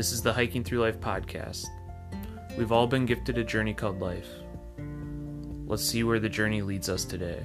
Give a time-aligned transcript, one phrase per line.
[0.00, 1.66] This is the Hiking Through Life podcast.
[2.56, 4.30] We've all been gifted a journey called life.
[5.66, 7.42] Let's see where the journey leads us today.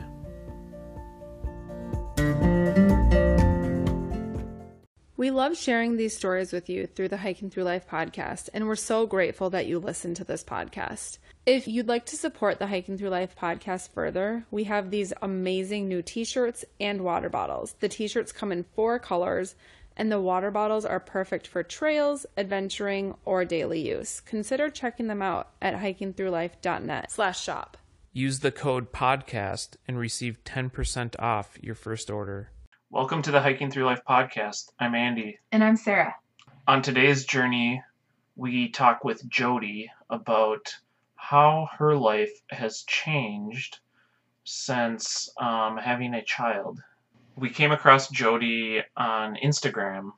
[5.18, 8.78] We love sharing these stories with you through the Hiking Through Life podcast, and we're
[8.78, 11.18] so grateful that you listen to this podcast.
[11.46, 15.90] If you'd like to support the Hiking Through Life podcast further, we have these amazing
[15.90, 17.76] new t shirts and water bottles.
[17.82, 19.56] The t shirts come in four colors,
[19.98, 24.20] and the water bottles are perfect for trails, adventuring, or daily use.
[24.22, 27.78] Consider checking them out at hikingthroughlife.net slash shop.
[28.12, 32.50] Use the code PODCAST and receive 10% off your first order.
[32.90, 34.70] Welcome to the Hiking Through Life podcast.
[34.80, 35.40] I'm Andy.
[35.52, 36.16] And I'm Sarah.
[36.68, 37.84] On today's journey,
[38.36, 40.74] we talk with Jody about
[41.16, 43.80] how her life has changed
[44.46, 46.80] since um, having a child.
[47.36, 50.12] We came across Jody on Instagram.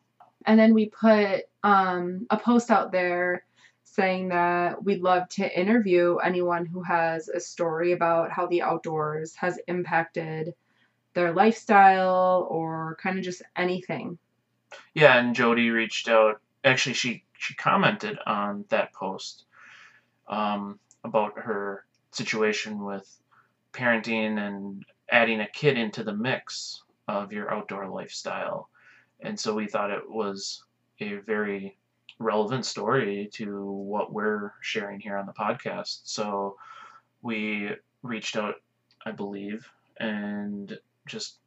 [0.46, 3.44] And then we put um, a post out there
[3.84, 9.34] saying that we'd love to interview anyone who has a story about how the outdoors
[9.36, 10.54] has impacted
[11.16, 14.20] their lifestyle or kind of just anything.
[14.94, 16.40] Yeah, and Jody reached out.
[16.64, 19.46] Actually, she she commented on that post
[20.28, 23.08] um, about her situation with
[23.74, 28.70] parenting and adding a kid into the mix of your outdoor lifestyle.
[29.22, 30.64] And so we thought it was
[31.00, 31.78] a very
[32.20, 36.02] relevant story to what we're sharing here on the podcast.
[36.04, 36.58] So
[37.22, 37.72] we
[38.04, 38.56] reached out,
[39.06, 39.68] I believe,
[40.00, 41.38] and just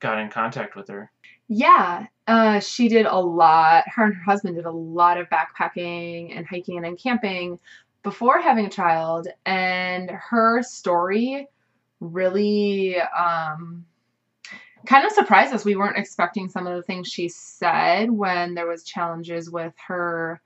[0.00, 1.10] got in contact with her.
[1.48, 3.84] Yeah, uh, she did a lot.
[3.86, 7.58] Her and her husband did a lot of backpacking and hiking and camping
[8.02, 11.46] before having a child, and her story
[12.00, 13.84] really um,
[14.86, 15.64] kind of surprised us.
[15.64, 20.40] We weren't expecting some of the things she said when there was challenges with her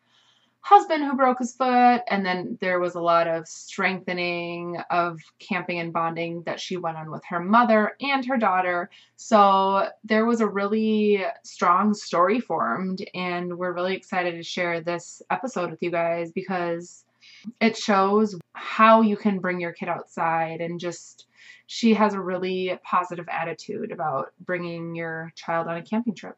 [0.66, 5.78] husband who broke his foot and then there was a lot of strengthening of camping
[5.78, 10.40] and bonding that she went on with her mother and her daughter so there was
[10.40, 15.90] a really strong story formed and we're really excited to share this episode with you
[15.92, 17.04] guys because
[17.60, 21.26] it shows how you can bring your kid outside and just
[21.66, 26.36] she has a really positive attitude about bringing your child on a camping trip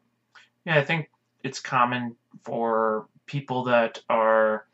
[0.64, 1.10] yeah i think
[1.44, 4.66] it's common for people that are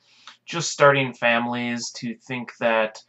[0.47, 3.03] just starting families to think that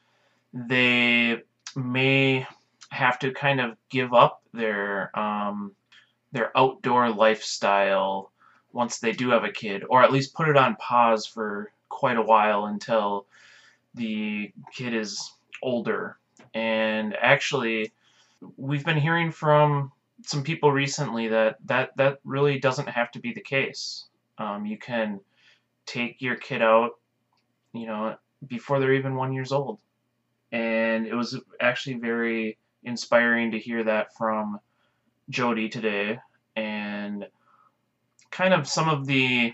[0.54, 1.42] they
[1.76, 2.48] may
[2.90, 5.74] have to kind of give up their um,
[6.32, 8.32] their outdoor lifestyle
[8.72, 12.18] once they do have a kid, or at least put it on pause for quite
[12.18, 13.26] a while until
[13.94, 15.32] the kid is
[15.62, 16.18] older.
[16.56, 17.92] And actually,
[18.58, 19.92] we've been hearing from
[20.24, 24.06] some people recently that that, that really doesn't have to be the case.
[24.38, 25.20] Um, you can
[25.86, 26.92] take your kid out,
[27.74, 28.16] you know,
[28.48, 29.80] before they're even one years old.
[30.52, 34.60] And it was actually very inspiring to hear that from
[35.30, 36.20] Jody today
[36.56, 37.28] and
[38.32, 39.54] kind of some of the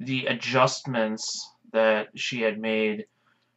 [0.00, 3.06] the adjustments that she had made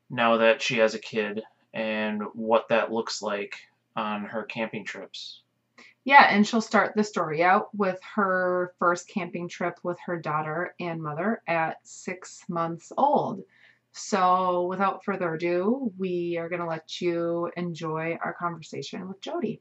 [0.09, 1.41] now that she has a kid
[1.73, 3.55] and what that looks like
[3.95, 5.41] on her camping trips.
[6.03, 10.73] Yeah, and she'll start the story out with her first camping trip with her daughter
[10.79, 13.43] and mother at six months old.
[13.91, 19.59] So, without further ado, we are going to let you enjoy our conversation with Jody.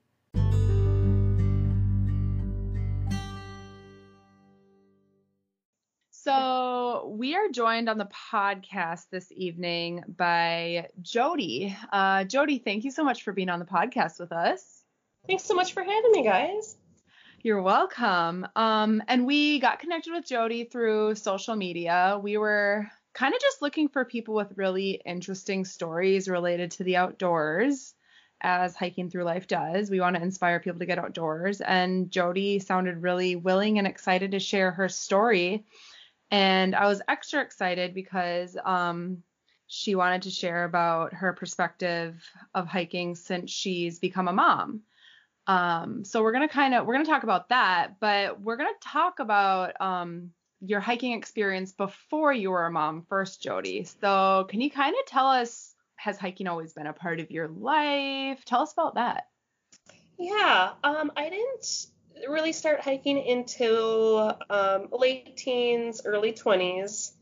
[6.96, 11.76] So, we are joined on the podcast this evening by Jody.
[11.92, 14.82] Uh, Jody, thank you so much for being on the podcast with us.
[15.26, 16.76] Thanks so much for having me, guys.
[17.42, 18.46] You're welcome.
[18.56, 22.18] Um, and we got connected with Jody through social media.
[22.22, 26.96] We were kind of just looking for people with really interesting stories related to the
[26.96, 27.94] outdoors,
[28.40, 29.90] as hiking through life does.
[29.90, 31.60] We want to inspire people to get outdoors.
[31.60, 35.66] And Jody sounded really willing and excited to share her story.
[36.30, 39.22] And I was extra excited because um,
[39.66, 42.22] she wanted to share about her perspective
[42.54, 44.82] of hiking since she's become a mom.
[45.46, 49.20] Um, so we're gonna kind of we're gonna talk about that, but we're gonna talk
[49.20, 53.84] about um, your hiking experience before you were a mom first, Jody.
[53.84, 57.48] So can you kind of tell us has hiking always been a part of your
[57.48, 58.44] life?
[58.44, 59.28] Tell us about that.
[60.18, 61.86] Yeah, um, I didn't
[62.28, 67.12] really start hiking until um, late teens, early 20s.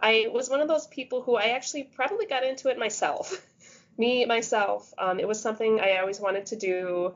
[0.00, 3.46] I was one of those people who I actually probably got into it myself.
[3.98, 4.92] Me, myself.
[4.96, 7.14] Um, it was something I always wanted to do.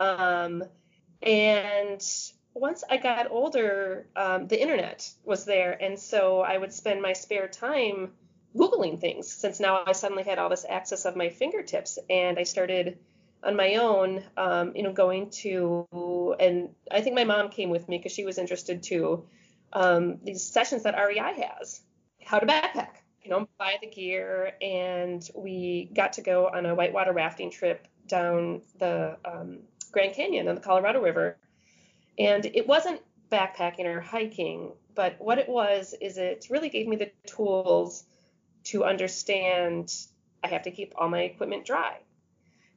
[0.00, 0.64] Um,
[1.22, 2.02] and
[2.54, 7.12] once I got older, um, the internet was there, and so I would spend my
[7.12, 8.12] spare time
[8.56, 9.32] googling things.
[9.32, 12.98] Since now I suddenly had all this access of my fingertips, and I started
[13.44, 15.86] on my own, um, you know, going to,
[16.40, 19.24] and I think my mom came with me because she was interested too.
[19.72, 21.80] Um, these sessions that REI has,
[22.24, 26.74] how to backpack, you know, buy the gear, and we got to go on a
[26.74, 29.60] whitewater rafting trip down the um,
[29.92, 31.36] Grand Canyon on the Colorado River,
[32.18, 33.00] and it wasn't
[33.30, 38.04] backpacking or hiking, but what it was is it really gave me the tools
[38.64, 39.92] to understand
[40.42, 41.98] I have to keep all my equipment dry.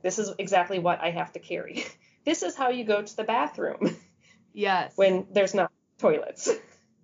[0.01, 1.85] This is exactly what I have to carry.
[2.25, 3.95] this is how you go to the bathroom.
[4.53, 4.93] Yes.
[4.95, 6.49] when there's not toilets.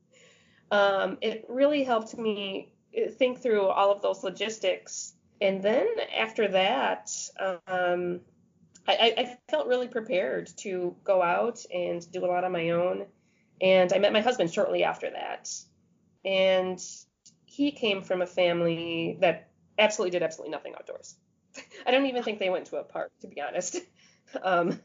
[0.72, 5.14] um, it really helped me uh, think through all of those logistics.
[5.40, 5.86] And then
[6.18, 8.22] after that, um,
[8.88, 13.06] I, I, felt really prepared to go out and do a lot on my own.
[13.62, 15.50] And I met my husband shortly after that.
[16.26, 16.84] And
[17.46, 21.16] he came from a family that absolutely did absolutely nothing outdoors.
[21.86, 23.78] I don't even think they went to a park, to be honest.
[24.42, 24.80] Um,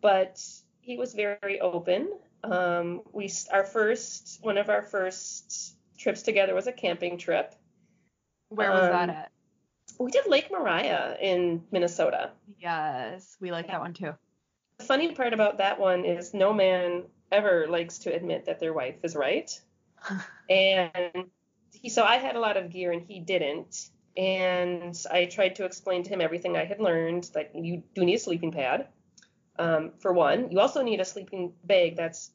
[0.00, 0.42] but
[0.80, 2.10] he was very open.
[2.42, 7.54] Um, we our first one of our first trips together was a camping trip.
[8.48, 9.32] Where was um, that at?
[9.98, 12.30] We did Lake Maria in Minnesota.
[12.58, 14.14] Yes, we like that one too.
[14.78, 18.72] The funny part about that one is no man ever likes to admit that their
[18.72, 19.50] wife is right.
[20.50, 21.30] and
[21.72, 23.90] he, so I had a lot of gear and he didn't.
[24.16, 28.14] And I tried to explain to him everything I had learned that you do need
[28.14, 28.88] a sleeping pad.
[29.58, 32.30] Um, for one, you also need a sleeping bag that's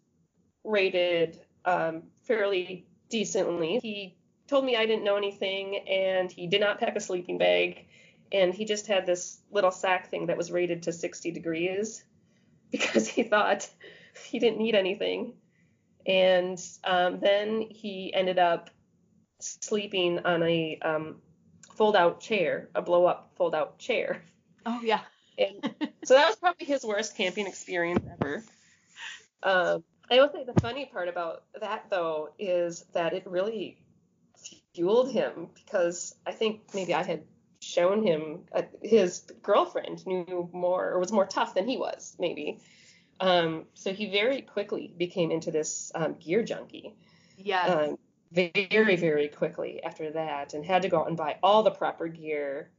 [0.64, 3.80] rated um, fairly decently.
[3.82, 4.16] He
[4.48, 7.86] told me I didn't know anything, and he did not pack a sleeping bag,
[8.32, 12.04] and he just had this little sack thing that was rated to 60 degrees
[12.72, 13.68] because he thought
[14.26, 15.34] he didn't need anything.
[16.06, 18.70] And um, then he ended up
[19.40, 21.22] sleeping on a um,
[21.82, 24.22] fold out chair, a blow up fold out chair.
[24.68, 25.00] Oh, yeah.
[25.36, 25.56] and
[26.06, 28.44] so that was probably his worst camping experience ever.
[29.42, 33.80] Um, I will say the funny part about that, though, is that it really
[34.76, 37.24] fueled him because I think maybe I had
[37.62, 42.60] shown him uh, his girlfriend knew more or was more tough than he was maybe.
[43.20, 46.94] Um, so he very quickly became into this um, gear junkie.
[47.40, 47.66] Yeah.
[47.66, 47.98] Um,
[48.32, 52.08] very very quickly after that, and had to go out and buy all the proper
[52.08, 52.70] gear.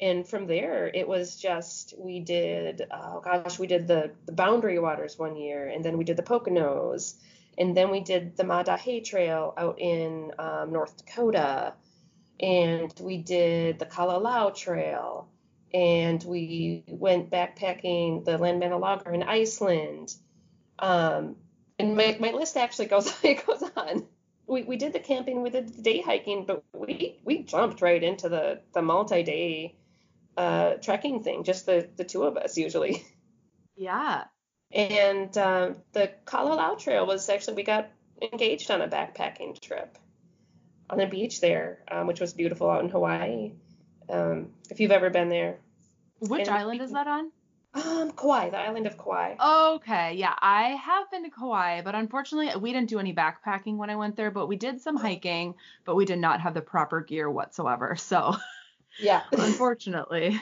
[0.00, 4.78] And from there, it was just we did oh gosh, we did the the Boundary
[4.78, 7.16] Waters one year, and then we did the Poconos,
[7.58, 11.74] and then we did the Maah Daah Trail out in um, North Dakota.
[12.40, 15.28] And we did the Kalalau Trail.
[15.74, 20.14] And we went backpacking the Landmannalaugar in Iceland.
[20.78, 21.36] Um,
[21.78, 24.06] and my, my list actually goes it goes on.
[24.50, 28.02] We, we did the camping, we did the day hiking, but we we jumped right
[28.02, 29.76] into the the multi day
[30.36, 33.04] uh, trekking thing, just the the two of us usually.
[33.76, 34.24] Yeah,
[34.72, 39.98] and uh, the Kalalau Trail was actually, we got engaged on a backpacking trip
[40.88, 43.52] on the beach there, um, which was beautiful out in Hawaii.
[44.08, 45.58] Um, if you've ever been there.
[46.18, 47.32] Which and island is that on?
[47.72, 49.36] Um, Kauai, the island of Kauai.
[49.74, 53.90] Okay, yeah, I have been to Kauai, but unfortunately we didn't do any backpacking when
[53.90, 55.54] I went there, but we did some hiking,
[55.84, 57.96] but we did not have the proper gear whatsoever.
[58.10, 58.34] So,
[58.98, 60.40] yeah, unfortunately.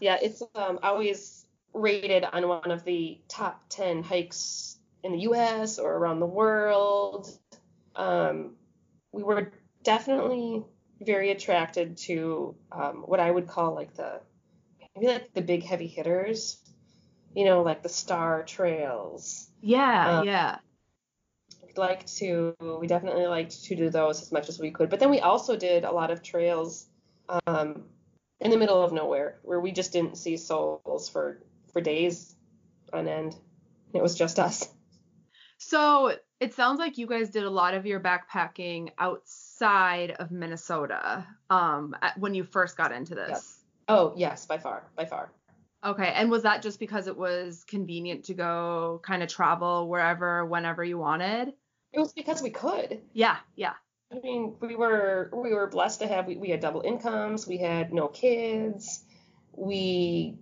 [0.00, 5.78] Yeah, it's um always rated on one of the top 10 hikes in the US
[5.78, 7.30] or around the world.
[7.94, 8.56] Um,
[9.12, 9.52] we were
[9.84, 10.64] definitely
[11.00, 14.20] very attracted to um, what I would call like the
[14.98, 16.58] maybe like the big heavy hitters,
[17.34, 19.48] you know, like the star trails.
[19.60, 20.58] Yeah, um, yeah.
[21.64, 24.90] We'd like to, we definitely liked to do those as much as we could.
[24.90, 26.86] But then we also did a lot of trails
[27.46, 27.84] um,
[28.40, 32.34] in the middle of nowhere where we just didn't see souls for for days
[32.92, 33.36] on end.
[33.92, 34.68] It was just us.
[35.58, 41.26] So it sounds like you guys did a lot of your backpacking outside of Minnesota
[41.50, 43.30] um, when you first got into this.
[43.30, 43.57] Yes.
[43.88, 45.32] Oh, yes, by far, by far.
[45.84, 50.44] Okay, and was that just because it was convenient to go kind of travel wherever,
[50.44, 51.52] whenever you wanted?
[51.92, 53.00] It was because we could.
[53.12, 53.74] Yeah, yeah.
[54.12, 57.58] I mean, we were we were blessed to have we, we had double incomes, we
[57.58, 59.02] had no kids,
[59.52, 60.38] we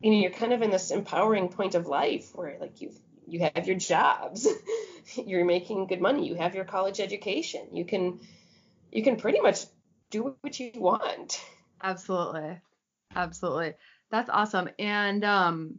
[0.00, 2.92] you know, you're kind of in this empowering point of life where like you
[3.26, 4.46] you have your jobs,
[5.26, 8.20] you're making good money, you have your college education, you can
[8.92, 9.64] you can pretty much
[10.10, 11.40] do what you want.
[11.82, 12.60] Absolutely.
[13.14, 13.74] Absolutely.
[14.10, 14.68] That's awesome.
[14.78, 15.78] And um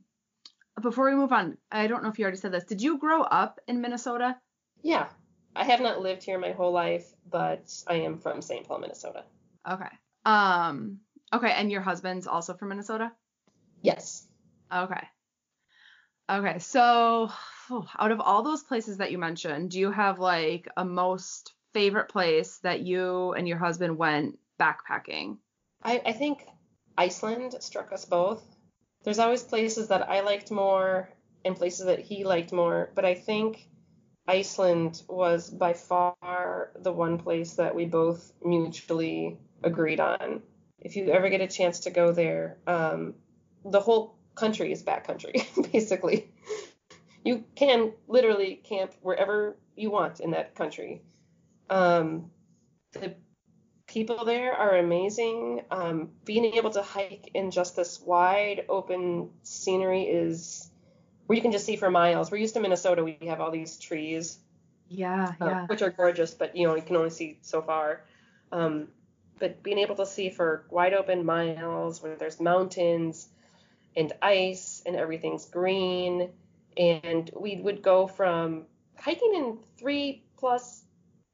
[0.81, 2.65] before we move on, I don't know if you already said this.
[2.65, 4.37] Did you grow up in Minnesota?
[4.83, 5.07] Yeah.
[5.55, 8.67] I have not lived here my whole life, but I am from St.
[8.67, 9.23] Paul, Minnesota.
[9.67, 9.89] Okay.
[10.23, 10.99] Um.
[11.33, 13.11] Okay, and your husband's also from Minnesota.
[13.81, 14.27] Yes.
[14.73, 15.07] Okay.
[16.29, 17.31] Okay, so
[17.71, 21.53] oh, out of all those places that you mentioned, do you have like a most
[21.73, 25.37] favorite place that you and your husband went backpacking?
[25.87, 26.45] I, I think
[26.97, 28.43] Iceland struck us both.
[29.03, 31.09] There's always places that I liked more
[31.45, 33.69] and places that he liked more, but I think
[34.27, 40.41] Iceland was by far the one place that we both mutually agreed on.
[40.81, 43.13] If you ever get a chance to go there, um,
[43.63, 46.29] the whole country is backcountry, basically.
[47.23, 51.01] You can literally camp wherever you want in that country.
[51.69, 52.29] Um,
[52.91, 53.15] the
[53.97, 55.63] people there are amazing.
[55.71, 60.69] Um, being able to hike in just this wide open scenery is
[61.25, 62.29] where you can just see for miles.
[62.29, 64.37] We're used to Minnesota, we have all these trees,
[64.87, 65.65] Yeah, uh, yeah.
[65.65, 68.03] which are gorgeous, but you know you can only see so far.
[68.51, 68.89] Um,
[69.39, 73.27] but being able to see for wide open miles where there's mountains
[73.95, 76.29] and ice and everything's green,
[76.77, 80.83] and we would go from hiking in three plus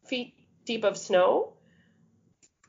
[0.05, 0.34] feet
[0.65, 1.52] deep of snow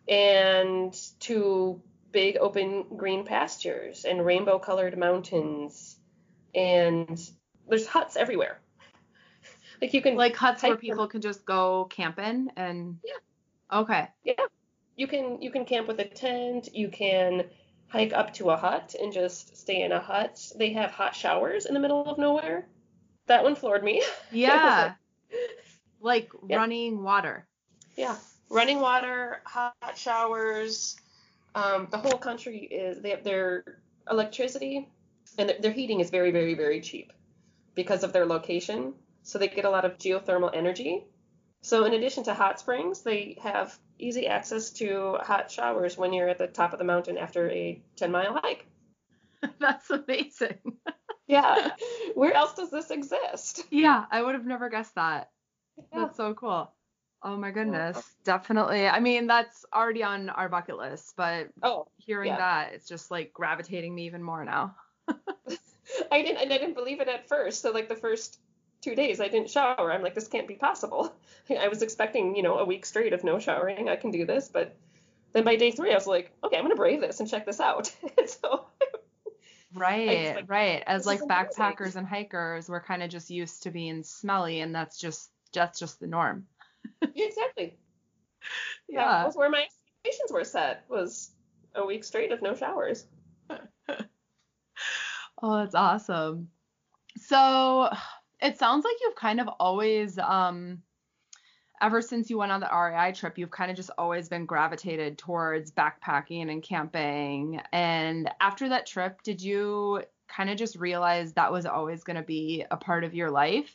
[0.09, 1.81] and to
[2.13, 5.97] big open green pastures and rainbow colored mountains
[6.55, 7.21] and
[7.69, 8.61] there's huts everywhere
[9.81, 10.91] like you can Like huts where hike them.
[10.91, 13.79] people can just go camping and Yeah.
[13.81, 14.09] Okay.
[14.25, 14.35] yeah
[14.97, 17.45] you can you can camp with a tent you can
[17.89, 21.67] hike up to a hut and just stay in a hut they have hot showers
[21.67, 22.69] in the middle of nowhere
[23.27, 24.95] that one floored me Yeah.
[26.01, 26.59] like Yeah.
[26.59, 27.47] running water.
[27.97, 28.17] Yeah,
[28.51, 30.97] running water, hot showers.
[31.55, 33.65] Um, the whole country is they have their
[34.11, 34.89] electricity
[35.39, 37.13] and their, their heating is very, very, very cheap
[37.75, 38.95] because of their location.
[39.23, 41.05] So they get a lot of geothermal energy.
[41.63, 46.29] So in addition to hot springs, they have easy access to hot showers when you're
[46.29, 48.67] at the top of the mountain after a 10 mile hike.
[49.59, 50.59] That's amazing.
[51.27, 51.71] Yeah,
[52.15, 53.65] where else does this exist?
[53.71, 55.31] yeah, I would have never guessed that.
[55.79, 56.01] Yeah.
[56.01, 56.71] That's so cool.
[57.25, 58.14] Oh my oh, goodness.
[58.25, 58.87] Definitely.
[58.87, 62.37] I mean, that's already on our bucket list, but Oh, hearing Yeah.
[62.37, 64.76] that, it's just like gravitating me even more now.
[66.12, 67.62] I didn't and I didn't believe it at first.
[67.62, 68.38] So like the first
[68.83, 69.90] two days I didn't shower.
[69.90, 71.14] I'm like, this can't be possible.
[71.59, 73.88] I was expecting, you know, a week straight of no showering.
[73.88, 74.76] I can do this, but
[75.33, 77.61] then by day three I was like, okay, I'm gonna brave this and check this
[77.61, 77.90] out.
[78.26, 78.66] so
[79.75, 80.83] Right, like, right.
[80.87, 81.50] As like is amazing.
[81.50, 85.78] backpackers and hikers, we're kind of just used to being smelly, and that's just that's
[85.81, 86.47] just the norm.
[87.14, 87.78] Yeah, exactly.
[88.92, 89.25] That Yeah.
[89.25, 91.33] was where my expectations were set was
[91.75, 93.06] a week straight of no showers.
[95.42, 96.49] Oh, that's awesome.
[97.16, 97.90] So
[98.40, 100.83] it sounds like you've kind of always, um,
[101.83, 105.18] ever since you went on the REI trip, you've kind of just always been gravitated
[105.18, 107.61] towards backpacking and camping.
[107.73, 112.23] And after that trip, did you kind of just realize that was always going to
[112.23, 113.75] be a part of your life?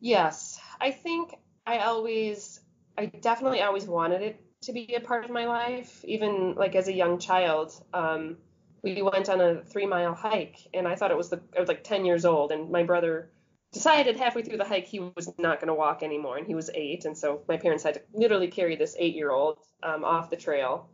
[0.00, 1.34] Yes, I think
[1.66, 2.60] I always,
[2.96, 6.88] I definitely always wanted it to be a part of my life, even like as
[6.88, 7.72] a young child.
[7.92, 8.36] Um,
[8.82, 11.68] we went on a three mile hike, and I thought it was the, I was
[11.68, 13.30] like 10 years old, and my brother
[13.72, 16.70] decided halfway through the hike he was not going to walk anymore, and he was
[16.74, 20.30] eight, and so my parents had to literally carry this eight year old um, off
[20.30, 20.88] the trail.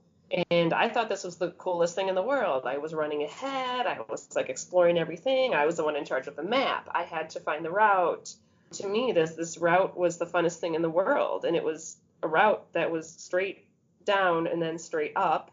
[0.51, 2.65] And I thought this was the coolest thing in the world.
[2.65, 3.87] I was running ahead.
[3.87, 5.55] I was like exploring everything.
[5.55, 6.89] I was the one in charge of the map.
[6.93, 8.33] I had to find the route
[8.73, 11.45] to me this this route was the funnest thing in the world.
[11.45, 13.67] And it was a route that was straight
[14.05, 15.51] down and then straight up.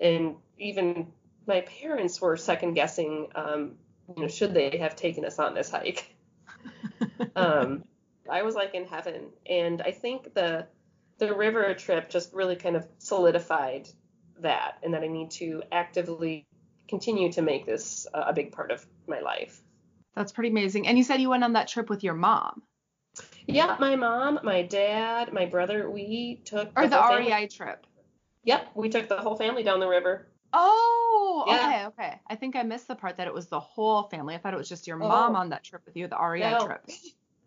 [0.00, 1.12] And even
[1.46, 3.72] my parents were second guessing um,
[4.14, 6.10] you know should they have taken us on this hike?
[7.36, 7.84] Um,
[8.30, 9.30] i was like in heaven.
[9.46, 10.66] And i think the
[11.18, 13.88] the river trip just really kind of solidified
[14.40, 16.46] that and that i need to actively
[16.88, 19.63] continue to make this uh, a big part of my life
[20.14, 20.86] That's pretty amazing.
[20.86, 22.62] And you said you went on that trip with your mom
[23.46, 27.86] Yeah, my mom, my dad, my brother, we took or the whole family- REI trip.
[28.44, 30.28] Yep, we took the whole family down the river.
[30.52, 31.56] Oh, Yeah.
[31.56, 32.20] okay, okay.
[32.28, 34.34] I think I missed the part that it was the whole family.
[34.34, 35.08] I thought it was just your oh.
[35.08, 35.38] mom Oh.
[35.38, 36.66] on that trip with you, the REI No.
[36.66, 36.84] trip.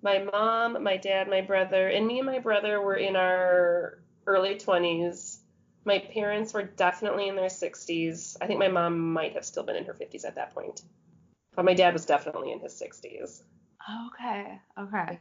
[0.03, 3.97] My mom, my dad, my brother, and me and my brother were in our
[4.27, 5.39] early 20s.
[5.85, 8.37] My parents were definitely in their 60s.
[8.39, 10.83] I think my mom might have still been in her 50s at that point.
[11.57, 13.41] But my dad was definitely in his 60s.
[14.13, 15.19] Okay, okay.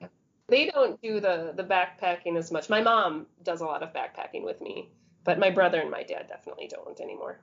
[0.48, 2.68] They don't do the the backpacking as much.
[2.68, 4.92] My mom does a lot of backpacking with me,
[5.24, 7.40] but my brother and my dad definitely don't anymore.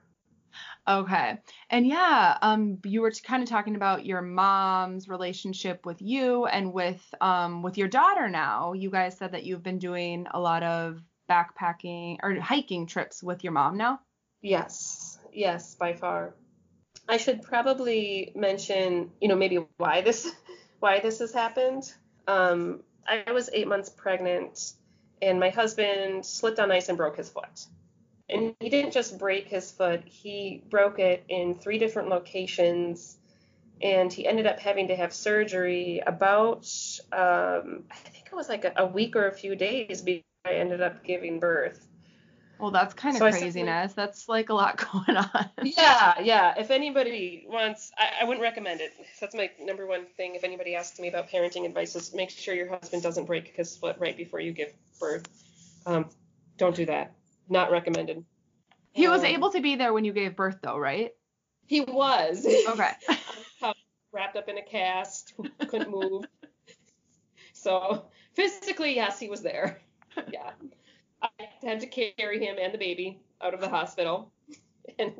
[0.86, 1.38] Okay.
[1.70, 6.72] And yeah, um you were kind of talking about your mom's relationship with you and
[6.72, 8.74] with um with your daughter now.
[8.74, 13.42] You guys said that you've been doing a lot of backpacking or hiking trips with
[13.42, 13.98] your mom now?
[14.40, 15.18] Yes.
[15.32, 16.34] Yes, by far.
[17.08, 20.30] I should probably mention, you know, maybe why this
[20.80, 21.92] why this has happened.
[22.26, 24.72] Um I was 8 months pregnant
[25.20, 27.66] and my husband slipped on ice and broke his foot.
[28.28, 33.18] And he didn't just break his foot, he broke it in three different locations.
[33.82, 36.66] And he ended up having to have surgery about,
[37.12, 40.54] um, I think it was like a, a, week or a few days before I
[40.54, 41.86] ended up giving birth.
[42.58, 43.94] Well, that's kind of so craziness.
[43.94, 45.50] that's like a lot going on.
[45.62, 46.54] yeah, yeah.
[46.56, 48.92] If anybody wants, I, I, wouldn't recommend it.
[49.20, 50.34] That's my number one thing.
[50.34, 53.76] If anybody asks me about parenting advice, is make sure your husband doesn't break his
[53.76, 55.26] foot right before you give birth.
[55.84, 56.08] Um,
[56.56, 57.14] don't do that.
[57.48, 58.24] Not recommended.
[58.92, 61.12] He was um, able to be there when you gave birth, though, right?
[61.66, 62.46] He was.
[62.68, 62.92] Okay.
[64.12, 65.34] wrapped up in a cast,
[65.68, 66.24] couldn't move.
[67.52, 69.80] so physically, yes, he was there.
[70.32, 70.52] Yeah.
[71.24, 74.32] I had to carry him and the baby out of the hospital.
[74.98, 75.14] And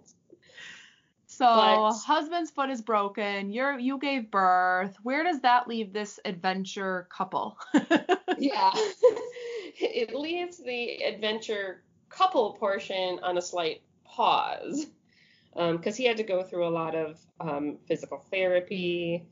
[1.27, 3.51] so but, husband's foot is broken.
[3.51, 4.97] You're you gave birth.
[5.03, 7.59] Where does that leave this adventure couple?
[8.39, 8.71] yeah.
[9.81, 14.87] it leaves the adventure couple portion on a slight pause
[15.55, 19.27] because um, he had to go through a lot of um, physical therapy,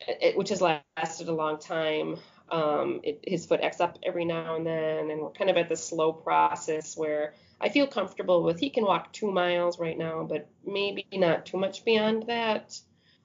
[0.00, 2.16] it, which has lasted a long time.
[2.50, 5.68] Um, it, his foot acts up every now and then, and we're kind of at
[5.68, 10.24] the slow process where I feel comfortable with he can walk two miles right now,
[10.24, 12.78] but maybe not too much beyond that.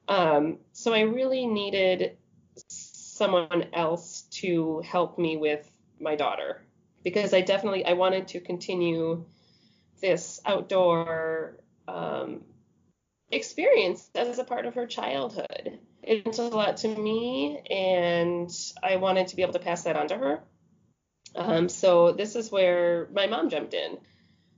[0.07, 2.17] Um, so I really needed
[2.69, 6.61] someone else to help me with my daughter
[7.03, 9.25] because I definitely I wanted to continue
[10.01, 12.41] this outdoor um,
[13.31, 15.79] experience as a part of her childhood.
[16.03, 18.49] It meant a lot to me, and
[18.81, 20.39] I wanted to be able to pass that on to her.
[21.35, 23.97] Um, so this is where my mom jumped in.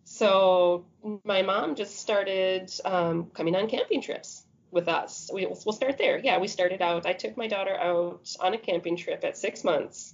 [0.03, 0.85] So
[1.23, 5.29] my mom just started um, coming on camping trips with us.
[5.33, 6.17] We, we'll start there.
[6.17, 7.05] Yeah, we started out.
[7.05, 10.13] I took my daughter out on a camping trip at six months.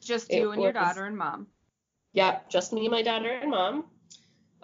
[0.00, 1.46] Just you it and was, your daughter and mom.
[2.12, 3.84] Yeah, just me, my daughter, and mom.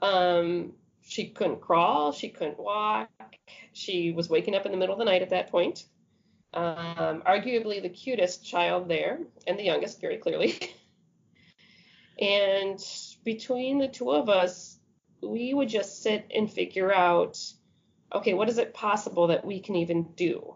[0.01, 0.73] Um,
[1.03, 3.11] she couldn't crawl, she couldn't walk.
[3.73, 5.85] She was waking up in the middle of the night at that point.
[6.55, 10.59] Um, arguably the cutest child there, and the youngest, very clearly.
[12.21, 12.79] and
[13.25, 14.79] between the two of us,
[15.23, 17.39] we would just sit and figure out
[18.15, 20.55] okay, what is it possible that we can even do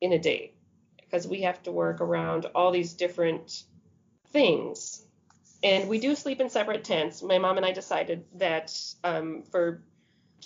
[0.00, 0.54] in a day?
[1.00, 3.64] Because we have to work around all these different
[4.28, 5.06] things
[5.62, 7.22] and we do sleep in separate tents.
[7.22, 9.82] My mom and I decided that um, for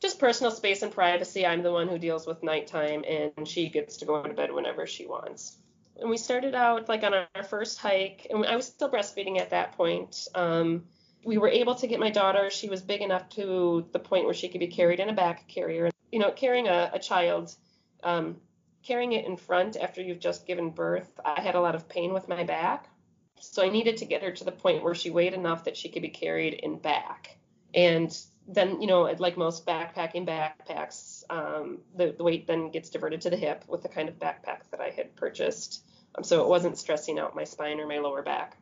[0.00, 3.98] just personal space and privacy, I'm the one who deals with nighttime, and she gets
[3.98, 5.58] to go to bed whenever she wants.
[5.98, 9.50] And we started out like on our first hike, and I was still breastfeeding at
[9.50, 10.26] that point.
[10.34, 10.84] Um,
[11.24, 12.48] we were able to get my daughter.
[12.48, 15.46] She was big enough to the point where she could be carried in a back
[15.48, 15.90] carrier.
[16.10, 17.54] You know, carrying a, a child,
[18.02, 18.36] um,
[18.82, 22.14] carrying it in front after you've just given birth, I had a lot of pain
[22.14, 22.88] with my back.
[23.38, 25.90] So I needed to get her to the point where she weighed enough that she
[25.90, 27.36] could be carried in back.
[27.74, 28.16] And
[28.52, 33.30] then, you know, like most backpacking backpacks, um, the, the weight then gets diverted to
[33.30, 35.84] the hip with the kind of backpack that I had purchased.
[36.14, 38.56] Um, so it wasn't stressing out my spine or my lower back.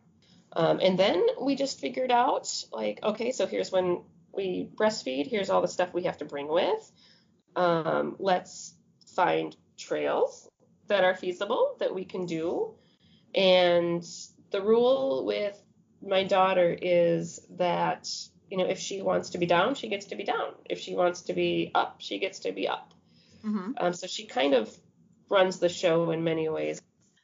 [0.53, 5.51] Um, and then we just figured out, like, okay, so here's when we breastfeed, here's
[5.51, 6.93] all the stuff we have to bring with.
[7.57, 8.75] Um, let's
[9.15, 10.49] find trails
[10.89, 12.75] that are feasible that we can do.
[13.35, 14.07] And
[14.51, 15.61] the rule with
[16.03, 18.09] my daughter is that
[18.51, 20.53] you know if she wants to be down she gets to be down.
[20.69, 22.93] If she wants to be up she gets to be up.
[23.45, 23.73] Mm-hmm.
[23.79, 24.75] um, so she kind of
[25.31, 26.81] runs the show in many ways.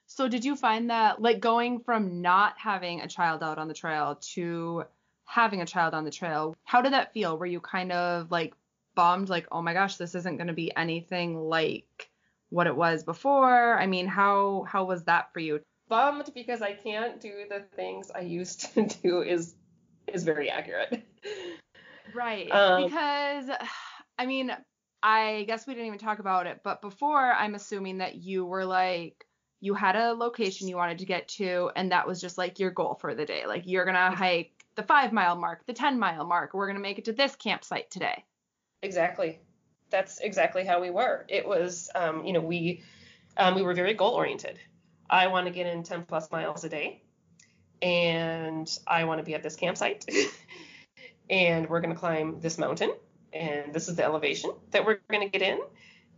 [0.06, 3.74] So did you find that like going from not having a child out on the
[3.74, 4.84] trail to
[5.24, 7.36] having a child on the trail how did that feel?
[7.38, 8.54] Were you kind of like
[8.94, 12.10] bummed like oh my gosh this isn't going to be anything like
[12.50, 13.78] what it was before?
[13.78, 15.60] I mean how how was that for you?
[15.88, 19.54] Bummed because I can't do the things I used to do is
[20.06, 21.02] is very accurate.
[22.14, 22.50] Right.
[22.50, 23.50] Um, because
[24.18, 24.50] I mean,
[25.02, 28.64] I guess we didn't even talk about it, but before I'm assuming that you were
[28.64, 29.26] like
[29.60, 32.70] you had a location you wanted to get to and that was just like your
[32.70, 33.46] goal for the day.
[33.46, 36.52] Like you're going to hike the 5 mile mark, the 10 mile mark.
[36.52, 38.24] We're going to make it to this campsite today.
[38.82, 39.38] Exactly.
[39.88, 41.24] That's exactly how we were.
[41.28, 42.82] It was um, you know, we
[43.36, 44.58] um, we were very goal oriented.
[45.08, 47.03] I want to get in 10 plus miles a day
[47.84, 50.10] and I want to be at this campsite
[51.30, 52.90] and we're going to climb this mountain
[53.34, 55.60] and this is the elevation that we're going to get in,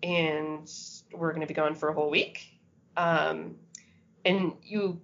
[0.03, 0.71] and
[1.13, 2.47] we're going to be gone for a whole week.
[2.97, 3.57] Um,
[4.25, 5.01] and you,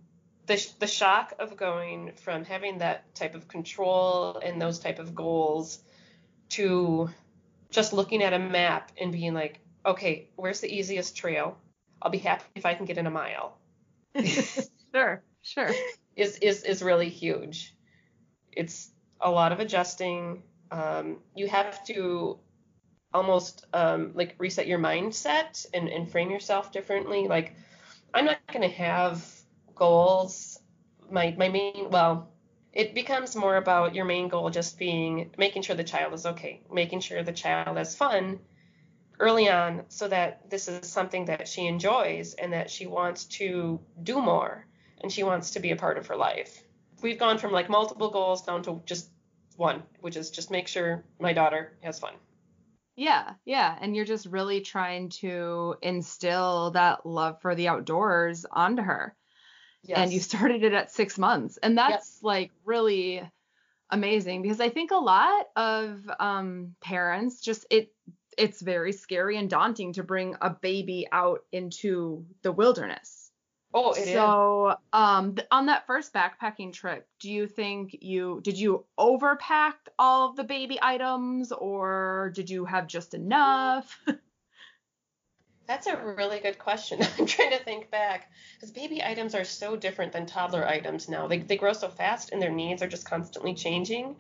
[0.46, 5.14] the, the shock of going from having that type of control and those type of
[5.14, 5.80] goals
[6.50, 7.08] to
[7.70, 11.56] just looking at a map and being like, okay, where's the easiest trail?
[12.02, 13.56] I'll be happy if I can get in a mile.
[14.94, 15.70] sure, sure.
[16.16, 17.74] Is is is really huge.
[18.52, 20.42] It's a lot of adjusting.
[20.70, 22.38] Um, you have to
[23.14, 27.28] almost um, like reset your mindset and, and frame yourself differently.
[27.28, 27.54] Like
[28.12, 29.26] I'm not going to have
[29.74, 30.58] goals.
[31.10, 32.30] My my main well,
[32.72, 36.62] it becomes more about your main goal just being making sure the child is okay,
[36.72, 38.38] making sure the child has fun
[39.18, 43.80] early on so that this is something that she enjoys and that she wants to
[44.02, 44.66] do more
[45.02, 46.62] and she wants to be a part of her life.
[47.02, 49.10] We've gone from like multiple goals down to just
[49.56, 52.14] one, which is just make sure my daughter has fun.
[52.96, 53.76] Yeah, yeah.
[53.80, 59.16] And you're just really trying to instill that love for the outdoors onto her.
[59.84, 59.98] Yes.
[59.98, 61.58] And you started it at six months.
[61.62, 63.22] And that's like really
[63.90, 67.92] amazing because I think a lot of um, parents just it
[68.38, 73.21] it's very scary and daunting to bring a baby out into the wilderness.
[73.74, 74.76] Oh, it so, is.
[74.92, 80.28] um, th- on that first backpacking trip, do you think you did you overpack all
[80.28, 83.98] of the baby items, or did you have just enough?
[85.66, 87.00] That's a really good question.
[87.18, 91.26] I'm trying to think back because baby items are so different than toddler items now.
[91.26, 94.16] They they grow so fast and their needs are just constantly changing.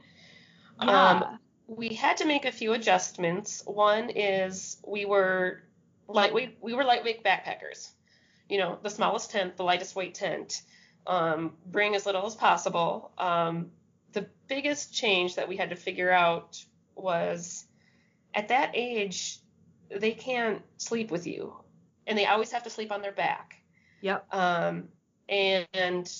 [0.82, 1.10] Yeah.
[1.10, 3.62] Um, we had to make a few adjustments.
[3.66, 5.62] One is we were
[6.08, 7.90] lightweight we were lightweight backpackers.
[8.48, 10.62] You know, the smallest tent, the lightest weight tent.
[11.06, 13.10] Um, bring as little as possible.
[13.18, 13.72] Um,
[14.12, 16.62] the biggest change that we had to figure out
[16.94, 17.64] was
[18.34, 19.38] at that age
[19.90, 21.54] they can't sleep with you,
[22.06, 23.56] and they always have to sleep on their back.
[24.00, 24.32] Yep.
[24.34, 24.88] Um,
[25.28, 26.10] and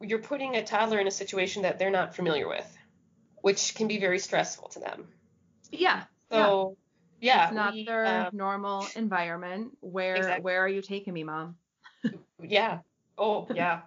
[0.00, 2.78] you're putting a toddler in a situation that they're not familiar with
[3.44, 5.06] which can be very stressful to them.
[5.70, 6.04] Yeah.
[6.30, 6.78] So
[7.24, 9.76] yeah, it's not we, their um, normal environment.
[9.80, 10.42] Where exactly.
[10.42, 11.56] where are you taking me, mom?
[12.42, 12.80] yeah.
[13.16, 13.80] Oh yeah.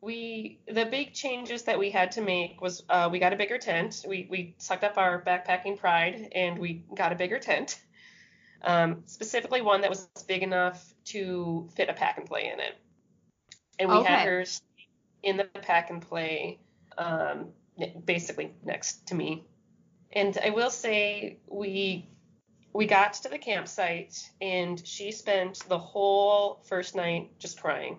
[0.00, 3.58] we the big changes that we had to make was uh, we got a bigger
[3.58, 4.04] tent.
[4.06, 7.80] We we sucked up our backpacking pride and we got a bigger tent.
[8.62, 12.74] Um, specifically one that was big enough to fit a pack and play in it.
[13.78, 14.12] And we okay.
[14.12, 14.44] had her
[15.22, 16.58] in the pack and play
[16.96, 17.48] um,
[18.04, 19.44] basically next to me.
[20.12, 22.08] And I will say we
[22.74, 27.98] we got to the campsite and she spent the whole first night just crying.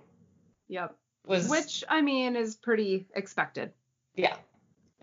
[0.68, 0.96] Yep.
[1.26, 3.72] Was which I mean is pretty expected.
[4.16, 4.36] Yeah.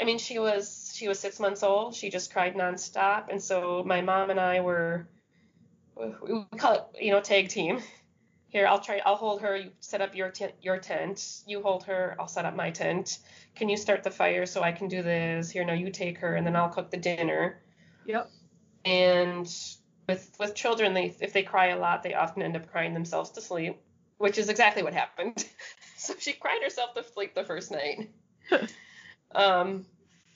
[0.00, 1.94] I mean she was she was six months old.
[1.94, 5.08] She just cried nonstop, and so my mom and I were
[5.96, 7.80] we call it you know tag team.
[8.48, 9.56] Here I'll try I'll hold her.
[9.56, 11.42] You set up your tent your tent.
[11.46, 12.14] You hold her.
[12.20, 13.18] I'll set up my tent
[13.54, 15.50] can you start the fire so I can do this?
[15.50, 17.60] Here, no, you take her, and then I'll cook the dinner.
[18.06, 18.30] Yep.
[18.84, 19.52] And
[20.08, 23.30] with with children, they if they cry a lot, they often end up crying themselves
[23.30, 23.80] to sleep,
[24.18, 25.46] which is exactly what happened.
[25.96, 28.10] so she cried herself to sleep the first night.
[29.34, 29.86] um.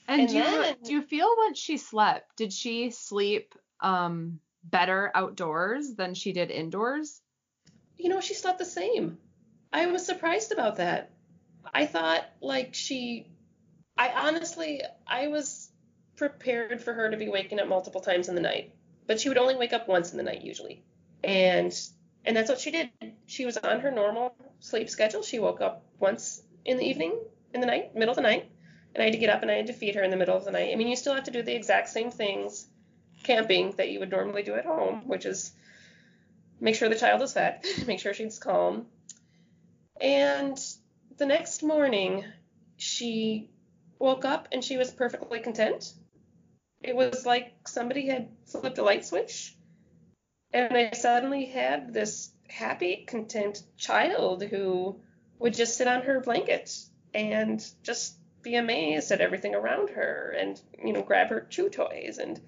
[0.08, 4.38] And, and do then, you do you feel once she slept, did she sleep um
[4.62, 7.20] better outdoors than she did indoors?
[7.98, 9.18] You know, she slept the same.
[9.72, 11.10] I was surprised about that.
[11.74, 13.26] I thought like she
[13.98, 15.65] I honestly I was
[16.16, 18.74] prepared for her to be waking up multiple times in the night,
[19.06, 20.82] but she would only wake up once in the night usually.
[21.22, 21.72] And
[22.24, 22.90] and that's what she did.
[23.26, 25.22] She was on her normal sleep schedule.
[25.22, 27.18] She woke up once in the evening,
[27.54, 28.50] in the night, middle of the night,
[28.94, 30.36] and I had to get up and I had to feed her in the middle
[30.36, 30.72] of the night.
[30.72, 32.66] I mean, you still have to do the exact same things
[33.22, 35.52] camping that you would normally do at home, which is
[36.60, 38.86] make sure the child is fed, make sure she's calm.
[40.00, 40.58] And
[41.16, 42.24] the next morning,
[42.76, 43.50] she
[43.98, 45.92] woke up and she was perfectly content.
[46.82, 49.56] It was like somebody had flipped a light switch,
[50.52, 55.00] and I suddenly had this happy, content child who
[55.38, 56.70] would just sit on her blanket
[57.12, 62.18] and just be amazed at everything around her and you know grab her chew toys
[62.18, 62.40] and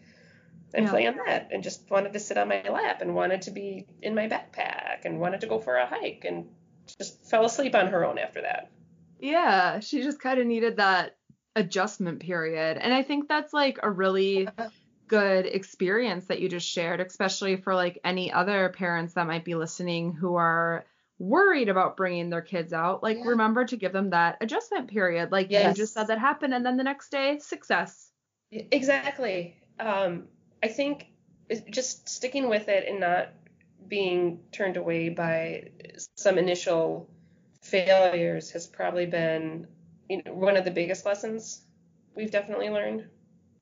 [0.72, 0.90] and yeah.
[0.90, 3.86] play on that and just wanted to sit on my lap and wanted to be
[4.00, 6.48] in my backpack and wanted to go for a hike and
[6.98, 8.70] just fell asleep on her own after that.
[9.18, 11.16] Yeah, she just kind of needed that
[11.58, 12.78] adjustment period.
[12.78, 14.48] And I think that's like a really
[15.08, 19.54] good experience that you just shared, especially for like any other parents that might be
[19.54, 20.84] listening who are
[21.18, 23.02] worried about bringing their kids out.
[23.02, 23.24] Like, yeah.
[23.24, 25.32] remember to give them that adjustment period.
[25.32, 25.76] Like yes.
[25.76, 28.10] you just said that happened, and then the next day, success.
[28.52, 29.56] Exactly.
[29.80, 30.28] um,
[30.62, 31.06] I think
[31.70, 33.30] just sticking with it and not
[33.88, 35.70] being turned away by
[36.14, 37.10] some initial
[37.62, 39.66] failures has probably been
[40.08, 41.62] you know, one of the biggest lessons
[42.14, 43.06] we've definitely learned.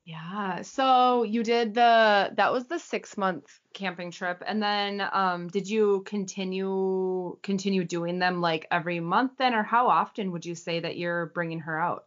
[0.07, 0.63] Yeah.
[0.63, 5.69] So you did the that was the 6 month camping trip and then um did
[5.69, 10.81] you continue continue doing them like every month then or how often would you say
[10.81, 12.05] that you're bringing her out?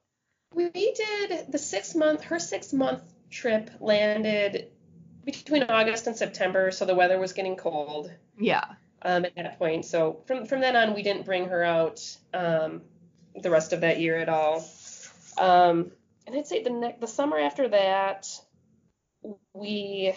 [0.53, 4.71] We did the 6 month her 6 month trip landed
[5.25, 8.09] between August and September so the weather was getting cold.
[8.39, 8.63] Yeah.
[9.01, 9.83] Um at that point.
[9.83, 11.99] So from from then on we didn't bring her out
[12.33, 12.81] um
[13.35, 14.67] the rest of that year at all.
[15.37, 15.91] Um
[16.27, 18.27] and I'd say the ne- the summer after that,
[19.53, 20.13] we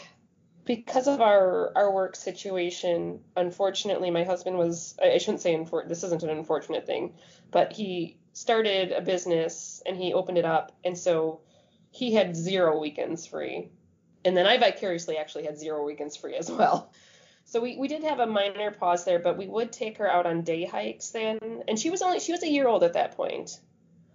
[0.65, 6.05] because of our our work situation, unfortunately, my husband was I shouldn't say unfor- this
[6.05, 7.15] isn't an unfortunate thing,
[7.51, 11.41] but he started a business and he opened it up, and so
[11.91, 13.71] he had zero weekends free,
[14.25, 16.93] and then I vicariously actually had zero weekends free as well.
[17.53, 20.25] So we, we did have a minor pause there, but we would take her out
[20.25, 23.15] on day hikes then, and she was only she was a year old at that
[23.15, 23.61] point.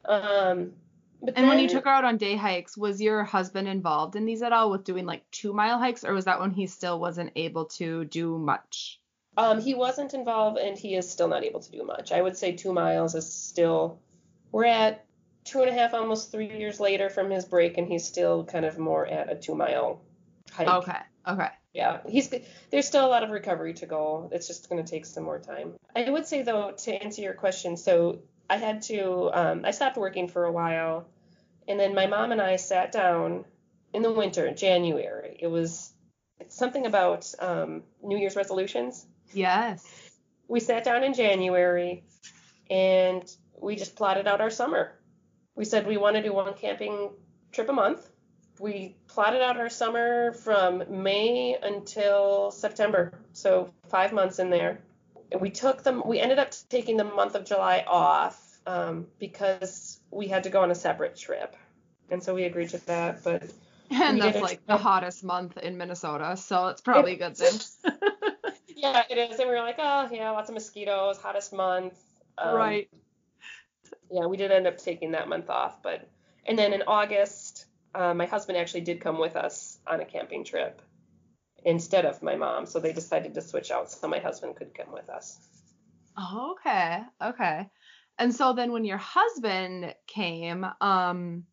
[0.06, 0.74] Um,
[1.22, 4.16] but and then, when you took her out on day hikes, was your husband involved
[4.16, 6.66] in these at all with doing like two mile hikes, or was that when he
[6.66, 9.00] still wasn't able to do much?
[9.38, 12.12] Um, he wasn't involved, and he is still not able to do much.
[12.12, 14.00] I would say two miles is still.
[14.52, 15.06] We're at
[15.44, 18.66] two and a half, almost three years later from his break, and he's still kind
[18.66, 20.02] of more at a two mile
[20.52, 20.68] hike.
[20.68, 20.98] Okay.
[21.28, 21.50] Okay.
[21.74, 22.34] Yeah, he's
[22.72, 24.30] there's still a lot of recovery to go.
[24.32, 25.74] It's just going to take some more time.
[25.96, 29.98] I would say though, to answer your question, so I had to, um, I stopped
[29.98, 31.08] working for a while.
[31.68, 33.46] And then my mom and I sat down
[33.94, 35.38] in the winter, January.
[35.40, 35.92] It was
[36.48, 39.06] something about um, New Year's resolutions.
[39.34, 39.86] Yes.
[40.48, 42.06] We sat down in January
[42.70, 44.94] and we just plotted out our summer.
[45.56, 47.10] We said we want to do one camping
[47.52, 48.08] trip a month.
[48.60, 54.80] We plotted out our summer from May until September, so five months in there
[55.40, 56.04] we took them.
[56.06, 60.62] We ended up taking the month of July off um, because we had to go
[60.62, 61.56] on a separate trip,
[62.10, 63.24] and so we agreed to that.
[63.24, 63.44] But
[63.92, 67.60] and that's like the hottest month in Minnesota, so it's probably a good thing.
[68.76, 69.40] yeah, it is.
[69.40, 71.98] And we were like, oh yeah, lots of mosquitoes, hottest month.
[72.38, 72.90] Um, right.
[74.12, 76.08] Yeah, we did end up taking that month off, but
[76.46, 77.47] and then in August,
[77.98, 80.82] uh, my husband actually did come with us on a camping trip
[81.66, 82.68] instead of my mom.
[82.68, 85.40] So they decided to switch out so my husband could come with us.
[86.16, 87.02] Oh, okay.
[87.22, 87.70] Okay.
[88.20, 91.46] And so then when your husband came, um,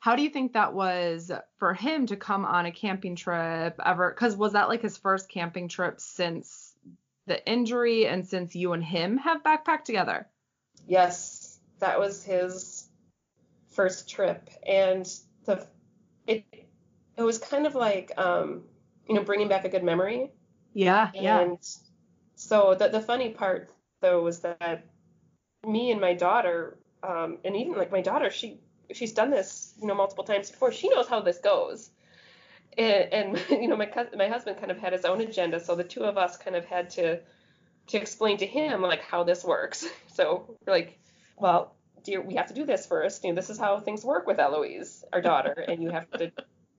[0.00, 4.10] how do you think that was for him to come on a camping trip ever?
[4.10, 6.72] Because was that like his first camping trip since
[7.26, 10.28] the injury and since you and him have backpacked together?
[10.86, 12.88] Yes, that was his
[13.68, 15.06] first trip, and
[15.44, 15.66] the
[16.26, 16.44] it
[17.16, 18.64] it was kind of like um,
[19.08, 20.30] you know, bringing back a good memory.
[20.72, 21.56] Yeah, and yeah.
[22.34, 24.86] so the the funny part though was that
[25.66, 28.60] me and my daughter, um, and even like my daughter, she
[28.92, 30.72] she's done this, you know, multiple times before.
[30.72, 31.90] She knows how this goes.
[32.76, 35.84] And, and you know, my my husband kind of had his own agenda, so the
[35.84, 37.20] two of us kind of had to
[37.88, 39.86] to explain to him like how this works.
[40.16, 40.98] So we're like,
[41.36, 41.75] well,
[42.06, 43.24] dear, we have to do this first.
[43.24, 46.32] You know, this is how things work with Eloise, our daughter, and you have to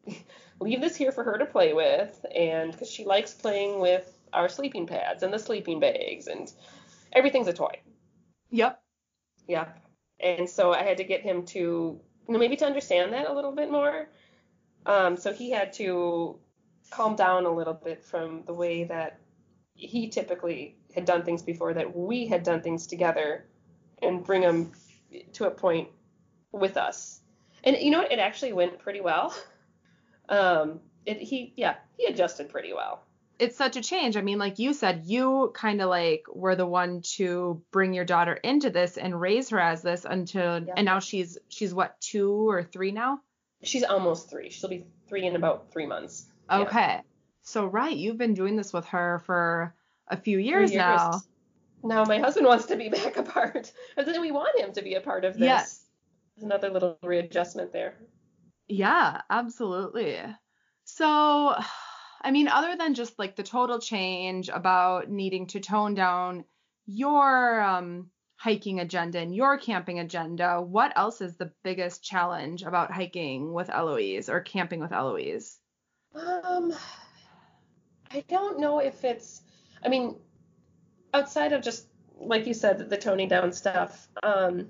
[0.60, 4.50] leave this here for her to play with, and because she likes playing with our
[4.50, 6.52] sleeping pads and the sleeping bags, and
[7.14, 7.80] everything's a toy.
[8.50, 8.82] Yep.
[9.48, 9.68] Yeah.
[10.20, 13.34] And so I had to get him to, you know, maybe to understand that a
[13.34, 14.10] little bit more.
[14.86, 16.40] Um, so he had to
[16.90, 19.20] calm down a little bit from the way that
[19.74, 23.46] he typically had done things before, that we had done things together,
[24.02, 24.72] and bring him
[25.34, 25.90] to a point
[26.52, 27.22] with us.
[27.64, 28.12] And you know what?
[28.12, 29.36] It actually went pretty well.
[30.30, 33.02] Um, it, he, yeah, he adjusted pretty well.
[33.40, 34.18] It's such a change.
[34.18, 38.04] I mean, like you said, you kind of like were the one to bring your
[38.04, 40.74] daughter into this and raise her as this until, yeah.
[40.76, 43.22] and now she's she's what two or three now?
[43.64, 44.50] She's almost three.
[44.50, 46.26] She'll be three in about three months.
[46.52, 46.76] Okay.
[46.76, 47.02] Yeah.
[47.44, 49.74] So right, you've been doing this with her for
[50.10, 50.78] a few years, years.
[50.78, 51.22] now.
[51.84, 54.82] Now my husband wants to be back a part, but then we want him to
[54.82, 55.46] be a part of this.
[55.46, 55.86] Yes.
[56.36, 57.96] There's another little readjustment there.
[58.68, 60.20] Yeah, absolutely.
[60.84, 61.56] So,
[62.22, 66.46] I mean, other than just like the total change about needing to tone down
[66.86, 72.92] your um, hiking agenda and your camping agenda, what else is the biggest challenge about
[72.92, 75.60] hiking with Eloise or camping with Eloise?
[76.16, 76.74] Um,
[78.12, 79.42] I don't know if it's,
[79.84, 80.16] I mean,
[81.14, 81.88] outside of just
[82.20, 84.08] like you said, the toning down stuff.
[84.24, 84.70] Um,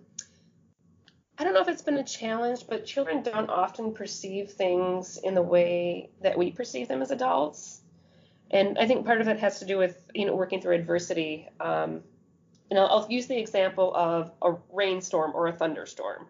[1.38, 5.36] I don't know if it's been a challenge, but children don't often perceive things in
[5.36, 7.82] the way that we perceive them as adults.
[8.50, 11.48] And I think part of it has to do with you know working through adversity.
[11.60, 12.02] Um,
[12.70, 16.28] and I'll, I'll use the example of a rainstorm or a thunderstorm.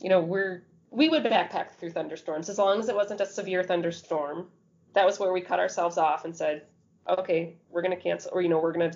[0.00, 3.62] You know, we're we would backpack through thunderstorms as long as it wasn't a severe
[3.62, 4.48] thunderstorm.
[4.94, 6.66] That was where we cut ourselves off and said,
[7.08, 8.92] okay, we're gonna cancel, or you know, we're gonna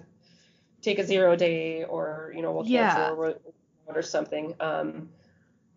[0.87, 3.11] take a zero day, or you know, we'll cancel Yeah.
[3.11, 3.35] or,
[3.87, 4.55] or something.
[4.61, 5.11] Um,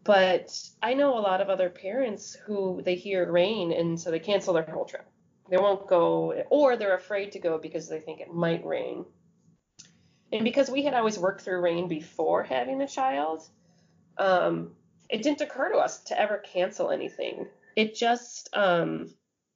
[0.03, 4.19] but I know a lot of other parents who they hear rain and so they
[4.19, 5.05] cancel their whole trip.
[5.49, 9.05] They won't go, or they're afraid to go because they think it might rain.
[10.31, 13.41] And because we had always worked through rain before having a child,
[14.19, 14.75] um,
[15.09, 17.47] it didn't occur to us to ever cancel anything.
[17.75, 19.09] It just um,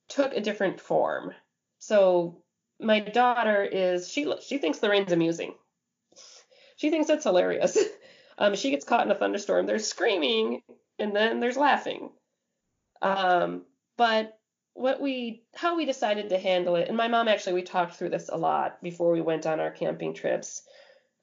[0.09, 1.31] took a different form.
[1.77, 2.42] So
[2.83, 5.55] my daughter is she she thinks the rain's amusing.
[6.75, 7.77] She thinks it's hilarious.
[8.35, 9.67] Um, she gets caught in a thunderstorm.
[9.67, 10.63] There's screaming
[10.97, 12.09] and then there's laughing.
[12.99, 13.65] Um,
[13.97, 14.37] but
[14.73, 18.09] what we how we decided to handle it, and my mom actually we talked through
[18.09, 20.63] this a lot before we went on our camping trips.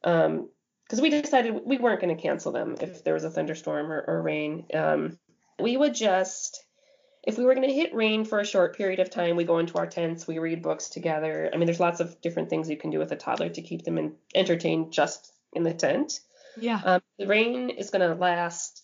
[0.04, 0.50] Um,
[0.84, 4.04] because we decided we weren't going to cancel them if there was a thunderstorm or,
[4.08, 4.66] or rain.
[4.74, 5.18] Um,
[5.60, 6.64] we would just,
[7.22, 9.58] if we were going to hit rain for a short period of time, we go
[9.58, 11.50] into our tents, we read books together.
[11.52, 13.84] I mean, there's lots of different things you can do with a toddler to keep
[13.84, 16.20] them in, entertained just in the tent.
[16.56, 16.80] Yeah.
[16.82, 18.82] Um, the rain is going to last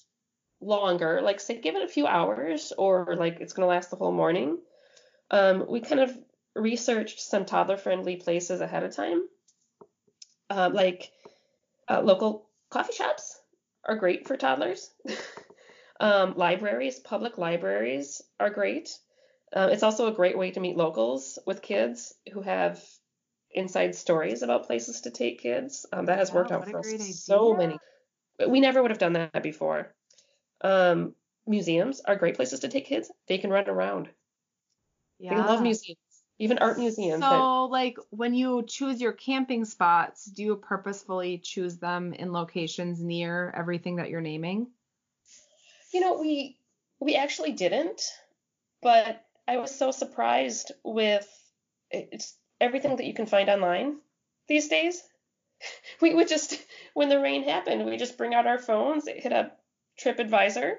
[0.61, 3.97] longer, like say give it a few hours, or like it's going to last the
[3.97, 4.59] whole morning.
[5.31, 6.17] Um, we kind of
[6.55, 9.27] researched some toddler friendly places ahead of time.
[10.51, 11.11] Um, like
[11.89, 13.41] uh, local coffee shops
[13.85, 14.91] are great for toddlers.
[16.01, 18.99] um, libraries, public libraries are great.
[19.53, 22.85] Uh, it's also a great way to meet locals with kids who have
[23.51, 25.87] inside stories about places to take kids.
[25.93, 26.87] Um, that has worked out for us
[27.25, 27.79] so many.
[28.49, 29.95] We never would have done that before.
[30.63, 31.15] Um,
[31.47, 33.11] museums are great places to take kids.
[33.29, 34.11] They can run around.
[35.19, 35.35] Yeah.
[35.35, 35.99] They love museums,
[36.39, 37.21] even art museums.
[37.21, 42.33] that- So, like, when you choose your camping spots, do you purposefully choose them in
[42.33, 44.73] locations near everything that you're naming?
[45.93, 46.59] You know, we
[47.01, 48.03] we actually didn't,
[48.83, 51.29] but I was so surprised with
[51.91, 53.99] it's everything that you can find online
[54.49, 55.03] these days.
[56.03, 56.59] We would just
[56.93, 59.59] when the rain happened, we just bring out our phones, hit up
[59.99, 60.75] TripAdvisor,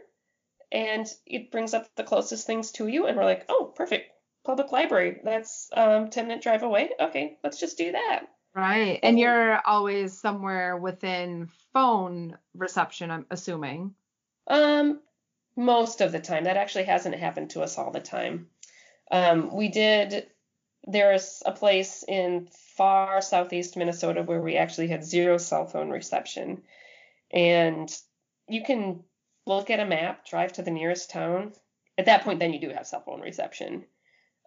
[0.71, 4.11] and it brings up the closest things to you, and we're like, oh, perfect,
[4.45, 5.19] public library.
[5.23, 6.91] That's um, ten minute drive away.
[6.99, 8.27] Okay, let's just do that.
[8.53, 8.99] Right.
[9.03, 13.93] And you're always somewhere within phone reception, I'm assuming.
[14.47, 15.01] Um,
[15.57, 16.45] most of the time.
[16.45, 18.47] That actually hasn't happened to us all the time.
[19.11, 20.27] Um, we did.
[20.85, 26.61] There's a place in far southeast Minnesota where we actually had zero cell phone reception,
[27.31, 27.93] and
[28.47, 29.03] you can
[29.45, 31.53] look at a map, drive to the nearest town.
[31.97, 33.85] At that point, then you do have cell phone reception.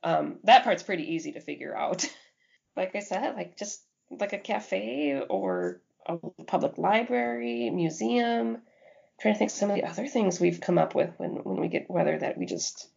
[0.02, 2.08] Um, that part's pretty easy to figure out.
[2.76, 8.58] like I said, like just like a cafe or a public library, museum
[9.20, 11.68] trying to think some of the other things we've come up with when when we
[11.68, 12.88] get weather that we just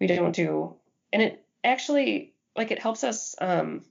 [0.00, 0.76] we don't do
[1.12, 3.82] and it actually like it helps us um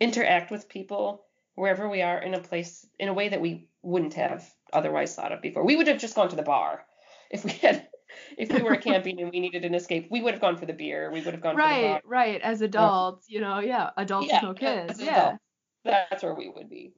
[0.00, 1.24] interact with people
[1.54, 5.32] wherever we are in a place in a way that we wouldn't have otherwise thought
[5.32, 6.84] of before we would have just gone to the bar
[7.30, 7.88] if we had
[8.36, 10.72] if we were camping and we needed an escape we would have gone for the
[10.72, 12.40] beer we would have gone for the Right, bar right.
[12.42, 15.00] As adults, you know, yeah, adults Yeah, no kids.
[15.00, 15.18] Yeah.
[15.18, 15.38] adults.
[15.84, 16.92] that's where we would be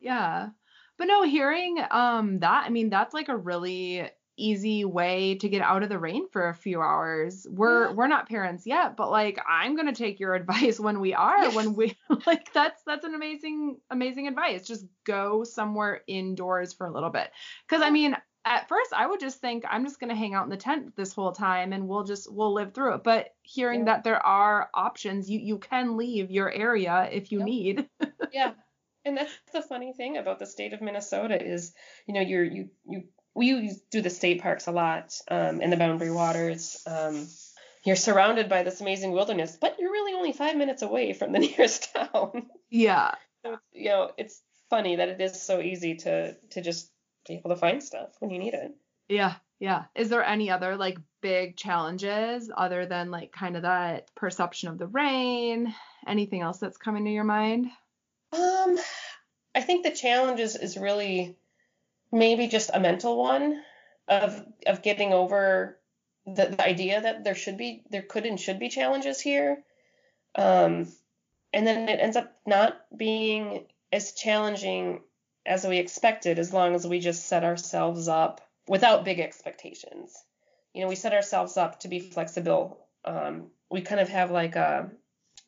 [0.00, 0.50] Yeah.
[1.00, 5.62] But no, hearing um that, I mean, that's like a really easy way to get
[5.62, 7.46] out of the rain for a few hours.
[7.50, 7.94] We're Yeah.
[7.94, 11.50] we're not parents yet, but like I'm going to take your advice when we are
[11.50, 14.66] when we like that's that's an amazing amazing advice.
[14.66, 17.30] Just go somewhere indoors for a little bit.
[17.68, 20.44] Cuz I mean, at first I would just think I'm just going to hang out
[20.44, 23.04] in the tent this whole time and we'll just we'll live through it.
[23.04, 23.86] But hearing Yeah.
[23.86, 27.46] that there are options, you you can leave your area if you Yep.
[27.46, 27.88] need.
[28.32, 28.52] yeah
[29.10, 31.72] and that's the funny thing about the state of minnesota is
[32.06, 35.76] you know you're you you we do the state parks a lot um, and the
[35.76, 37.28] boundary waters um,
[37.84, 41.38] you're surrounded by this amazing wilderness but you're really only five minutes away from the
[41.58, 43.12] nearest town yeah.
[43.44, 46.90] so it's, you know it's funny that it is so easy to to just
[47.26, 48.72] be able to find stuff when you need it
[49.08, 49.84] Yeah, yeah.
[49.94, 54.78] Is there any other like big challenges other than like kind of that perception of
[54.78, 55.74] the rain?
[56.06, 57.66] Anything else that's coming to your mind?
[58.32, 58.78] Um,
[59.54, 61.36] I think the challenge is, is really
[62.12, 63.62] maybe just a mental one
[64.08, 65.78] of of getting over
[66.26, 69.62] the, the idea that there should be there could and should be challenges here.
[70.34, 70.88] Um,
[71.52, 75.00] and then it ends up not being as challenging
[75.46, 80.14] as we expected as long as we just set ourselves up without big expectations.
[80.74, 82.86] You know, we set ourselves up to be flexible.
[83.04, 84.90] Um, we kind of have like a,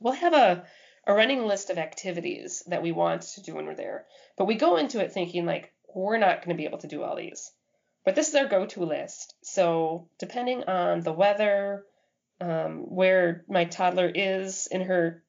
[0.00, 0.64] we'll have a,
[1.06, 4.06] a running list of activities that we want to do when we're there.
[4.36, 7.02] But we go into it thinking like, we're not going to be able to do
[7.02, 7.50] all these.
[8.04, 9.34] But this is our go to list.
[9.42, 11.84] So depending on the weather,
[12.40, 15.22] um, where my toddler is in her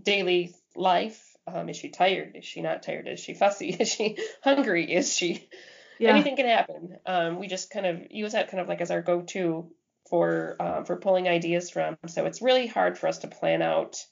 [0.00, 2.32] daily life, um, is she tired?
[2.34, 3.06] Is she not tired?
[3.06, 3.68] Is she fussy?
[3.80, 4.92] Is she hungry?
[4.92, 5.48] Is she
[5.98, 6.10] yeah.
[6.10, 6.98] anything can happen.
[7.06, 9.70] Um, we just kind of use that kind of like as our go-to
[10.10, 11.96] for um, for pulling ideas from.
[12.06, 14.04] So it's really hard for us to plan out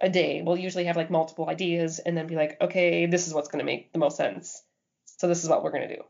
[0.00, 0.42] a day.
[0.42, 3.60] We'll usually have like multiple ideas and then be like, okay, this is what's going
[3.60, 4.62] to make the most sense.
[5.04, 6.02] So this is what we're going to do.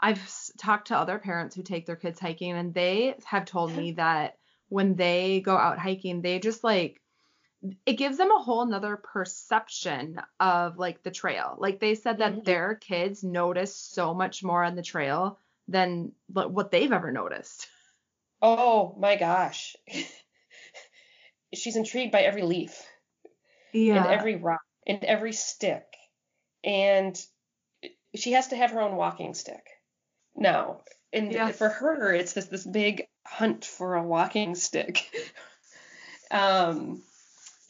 [0.00, 0.20] I've
[0.58, 4.36] talked to other parents who take their kids hiking and they have told me that
[4.68, 7.00] when they go out hiking, they just like
[7.86, 11.56] it gives them a whole nother perception of like the trail.
[11.58, 12.44] Like they said that mm-hmm.
[12.44, 17.66] their kids notice so much more on the trail than what they've ever noticed.
[18.40, 19.74] Oh my gosh.
[21.54, 22.86] She's intrigued by every leaf.
[23.72, 23.96] Yeah.
[23.96, 25.84] And every rock and every stick.
[26.64, 27.20] And
[28.14, 29.64] she has to have her own walking stick.
[30.34, 35.10] Now, and for her it's this this big hunt for a walking stick.
[36.30, 37.02] um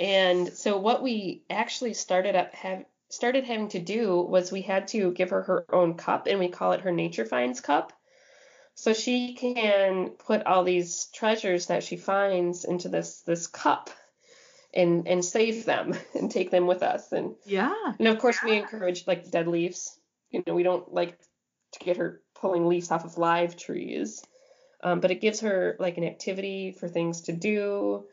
[0.01, 4.88] and so what we actually started up have started having to do was we had
[4.88, 7.92] to give her her own cup and we call it her nature finds cup.
[8.74, 13.90] So she can put all these treasures that she finds into this this cup
[14.74, 18.50] and and save them and take them with us and yeah and of course yeah.
[18.50, 19.98] we encourage like dead leaves
[20.30, 21.18] you know we don't like
[21.72, 24.22] to get her pulling leaves off of live trees
[24.82, 28.04] um, but it gives her like an activity for things to do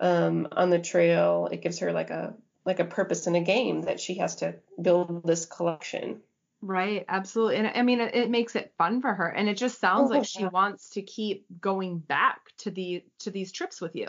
[0.00, 1.48] um, on the trail.
[1.50, 2.34] It gives her like a
[2.64, 6.20] like a purpose in a game that she has to build this collection.
[6.60, 7.56] Right, absolutely.
[7.56, 10.14] And I mean, it, it makes it fun for her, and it just sounds oh,
[10.14, 14.08] like she wants to keep going back to the to these trips with you.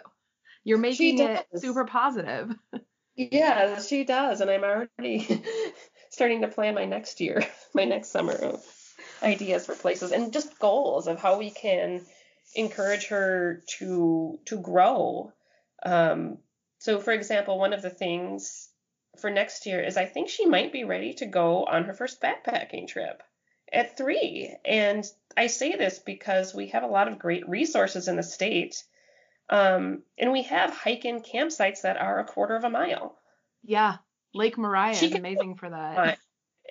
[0.64, 2.56] You're making it super positive.
[3.16, 5.44] yeah, she does, and I'm already
[6.10, 8.64] starting to plan my next year, my next summer of
[9.22, 12.02] ideas for places and just goals of how we can
[12.56, 15.32] encourage her to to grow
[15.84, 16.38] um,
[16.80, 18.70] so, for example, one of the things
[19.20, 22.22] for next year is I think she might be ready to go on her first
[22.22, 23.22] backpacking trip
[23.72, 24.56] at three.
[24.66, 25.06] And
[25.38, 28.84] I say this because we have a lot of great resources in the state.
[29.50, 33.18] Um, and we have hike in campsites that are a quarter of a mile.
[33.64, 33.98] Yeah.
[34.34, 36.18] Lake Maria she is amazing for that.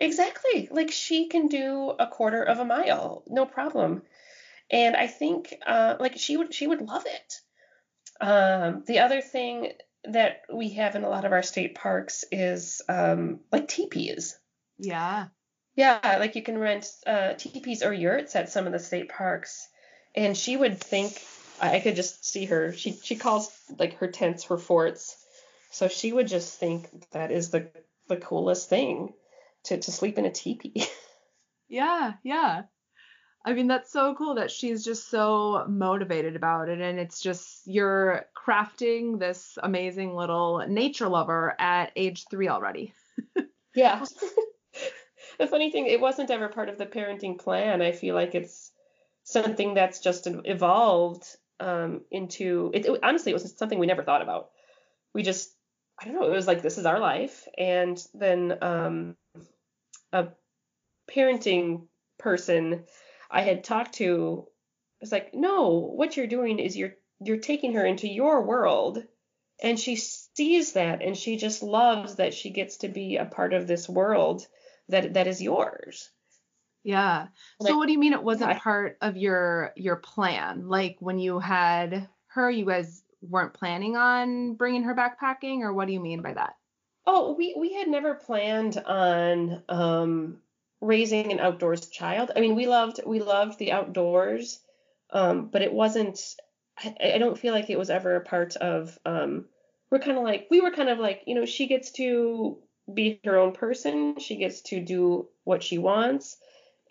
[0.01, 0.69] Exactly.
[0.71, 4.03] Like she can do a quarter of a mile, no problem.
[4.71, 7.35] And I think uh, like she would she would love it.
[8.21, 9.73] Um, the other thing
[10.05, 14.39] that we have in a lot of our state parks is um, like teepees.
[14.79, 15.27] Yeah.
[15.75, 19.69] Yeah, like you can rent uh, teepees or yurts at some of the state parks,
[20.15, 21.19] and she would think
[21.61, 22.73] I could just see her.
[22.73, 25.17] She she calls like her tents her forts,
[25.71, 27.69] so she would just think that is the
[28.09, 29.13] the coolest thing
[29.65, 30.87] to to sleep in a teepee.
[31.73, 32.65] Yeah, yeah.
[33.47, 36.83] I mean, that's so cool that she's just so motivated about it.
[36.83, 42.93] And it's just, you're crafting this amazing little nature lover at age three already.
[43.75, 44.05] yeah.
[45.39, 47.81] the funny thing, it wasn't ever part of the parenting plan.
[47.81, 48.71] I feel like it's
[49.25, 51.25] something that's just evolved
[51.63, 54.51] um, into, it, it, honestly, it was something we never thought about.
[55.15, 55.55] We just,
[56.01, 57.47] I don't know, it was like, this is our life.
[57.57, 59.17] And then um,
[60.13, 60.29] a
[61.11, 61.87] parenting
[62.19, 62.85] person
[63.31, 64.49] I had talked to
[65.01, 66.95] was like, no, what you're doing is you're
[67.25, 69.05] you're taking her into your world
[69.63, 73.53] and she sees that and she just loves that she gets to be a part
[73.53, 74.45] of this world
[74.89, 76.11] that that is yours.
[76.85, 77.29] Yeah.
[77.61, 80.69] So what do you mean it wasn't part of your your plan?
[80.69, 85.87] Like when you had her, you guys weren't planning on bringing her backpacking, or what
[85.87, 86.55] do you mean by that?
[87.07, 90.39] Oh, we we had never planned on um
[90.81, 92.33] raising an outdoors child.
[92.35, 94.61] I mean, we loved we loved the outdoors,
[95.11, 96.21] um, but it wasn't.
[96.79, 98.99] I, I, don't feel like it was ever a part of.
[99.07, 99.47] Um,
[99.91, 102.59] we're kind of like we were kind of like you know she gets to
[102.93, 104.19] be her own person.
[104.19, 106.37] She gets to do what she wants,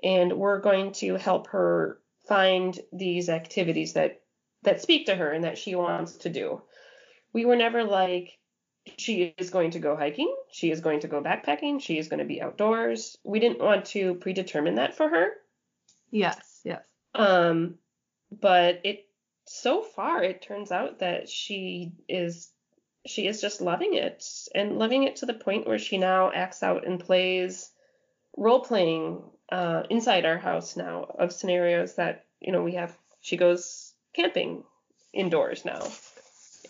[0.04, 4.22] and we're going to help her find these activities that
[4.64, 6.62] that speak to her and that she wants to do.
[7.34, 8.38] We were never like
[8.98, 10.34] she is going to go hiking.
[10.52, 11.82] She is going to go backpacking.
[11.82, 13.18] She is going to be outdoors.
[13.24, 15.30] We didn't want to predetermine that for her.
[16.10, 16.82] Yes, yes.
[17.16, 17.76] Um,
[18.32, 19.08] but it
[19.46, 22.50] so far it turns out that she is
[23.06, 24.24] she is just loving it
[24.54, 27.72] and loving it to the point where she now acts out and plays
[28.38, 32.96] role playing uh, inside our house now of scenarios that you know we have.
[33.22, 34.64] She goes camping
[35.14, 35.88] indoors now,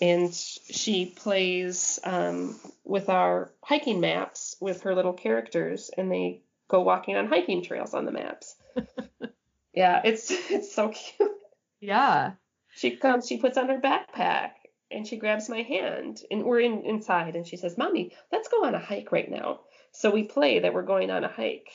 [0.01, 6.81] and she plays um, with our hiking maps with her little characters, and they go
[6.81, 8.55] walking on hiking trails on the maps.
[9.73, 11.31] yeah, it's it's so cute.
[11.79, 12.33] Yeah.
[12.73, 14.51] She comes, she puts on her backpack,
[14.89, 18.65] and she grabs my hand, and we're in inside, and she says, "Mommy, let's go
[18.65, 19.61] on a hike right now."
[19.91, 21.69] So we play that we're going on a hike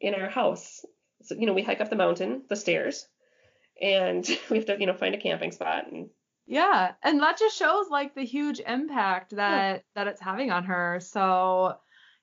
[0.00, 0.84] in our house.
[1.22, 3.06] So you know, we hike up the mountain, the stairs,
[3.80, 6.08] and we have to you know find a camping spot and
[6.46, 11.00] Yeah, and that just shows like the huge impact that that it's having on her.
[11.00, 11.76] So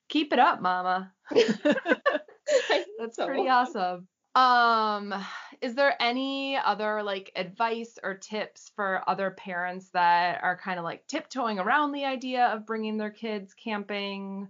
[0.09, 1.13] keep it up, mama.
[1.31, 4.07] That's So- pretty awesome.
[4.35, 5.15] Um,
[5.61, 10.85] is there any other like advice or tips for other parents that are kind of
[10.85, 14.49] like tiptoeing around the idea of bringing their kids camping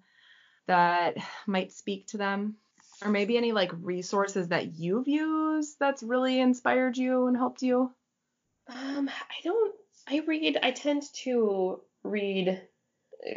[0.67, 1.15] that
[1.45, 2.57] might speak to them?
[3.03, 7.91] Or maybe any like resources that you've used that's really inspired you and helped you?
[8.67, 9.75] Um, I don't.
[10.07, 10.57] I read.
[10.61, 12.61] I tend to read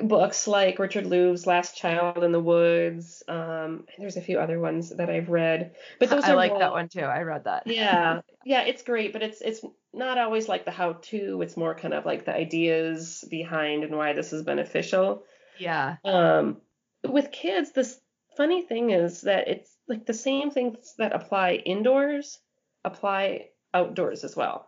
[0.03, 3.23] books like Richard Louv's Last Child in the Woods.
[3.29, 6.61] Um, there's a few other ones that I've read, but those I are like more-
[6.61, 7.01] that one too.
[7.01, 7.67] I read that.
[7.67, 11.43] Yeah, yeah, it's great, but it's it's not always like the how-to.
[11.43, 15.25] It's more kind of like the ideas behind and why this is beneficial.
[15.59, 15.97] Yeah.
[16.05, 16.59] Um,
[17.07, 17.99] with kids, this
[18.41, 22.39] funny thing is that it's like the same things that apply indoors
[22.87, 24.67] apply outdoors as well.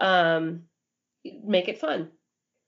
[0.00, 0.62] Um,
[1.42, 2.12] make it fun.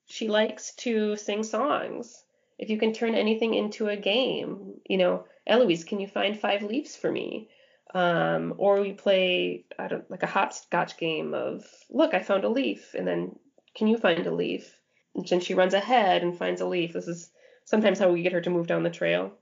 [0.06, 2.24] She likes to sing songs.
[2.58, 6.64] If you can turn anything into a game, you know, Eloise, can you find five
[6.64, 7.48] leaves for me?
[7.94, 12.48] Um, or we play I don't like a hopscotch game of look, I found a
[12.48, 13.36] leaf, and then
[13.76, 14.76] can you find a leaf?
[15.14, 16.94] And then she runs ahead and finds a leaf.
[16.94, 17.30] This is
[17.64, 19.34] sometimes how we get her to move down the trail.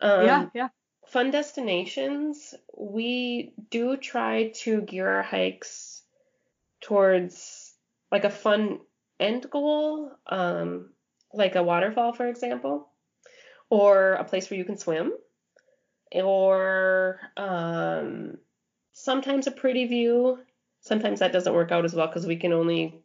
[0.00, 0.50] Um, yeah.
[0.54, 0.68] Yeah.
[1.06, 6.04] fun destinations, we do try to gear our hikes
[6.80, 7.74] towards
[8.12, 8.80] like a fun
[9.20, 10.94] end goal, um,
[11.32, 12.90] like a waterfall, for example,
[13.70, 15.14] or a place where you can swim,
[16.12, 18.38] or um,
[18.92, 20.44] sometimes a pretty view.
[20.80, 23.02] Sometimes that doesn't work out as well because we can only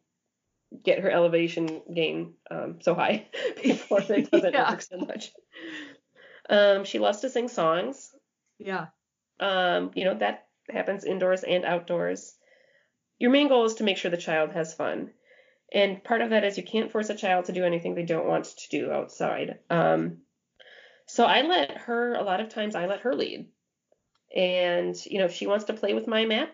[0.83, 3.29] get her elevation gain um, so high
[3.63, 4.69] before it doesn't Yeah.
[4.69, 5.33] work so much.
[6.49, 8.11] Um, she loves to sing songs.
[8.57, 8.87] Yeah.
[9.39, 12.35] Um, you know, that happens indoors and outdoors.
[13.19, 15.11] Your main goal is to make sure the child has fun.
[15.71, 18.27] And part of that is you can't force a child to do anything they don't
[18.27, 19.59] want to do outside.
[19.69, 20.19] Um,
[21.05, 23.47] so I let her, a lot of times, I let her lead.
[24.35, 26.49] And, you know, if she wants to play with my map,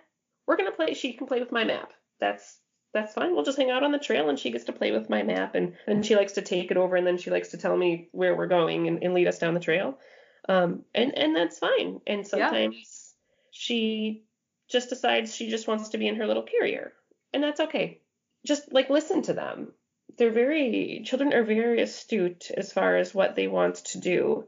[0.46, 1.92] we're going to play, she can play with my map.
[2.20, 2.60] That's,
[2.96, 3.36] that's fine.
[3.36, 5.54] We'll just hang out on the trail and she gets to play with my map.
[5.54, 8.08] And then she likes to take it over and then she likes to tell me
[8.14, 10.00] where we're going and, and lead us down the trail.
[10.48, 12.00] Um, and, and that's fine.
[12.08, 13.14] And sometimes
[13.52, 14.24] she
[14.70, 16.94] just decides she just wants to be in her little carrier.
[17.34, 18.00] And that's okay.
[18.48, 19.74] Just like listen to them.
[20.18, 24.46] They're very, children are very astute as far as what they want to do.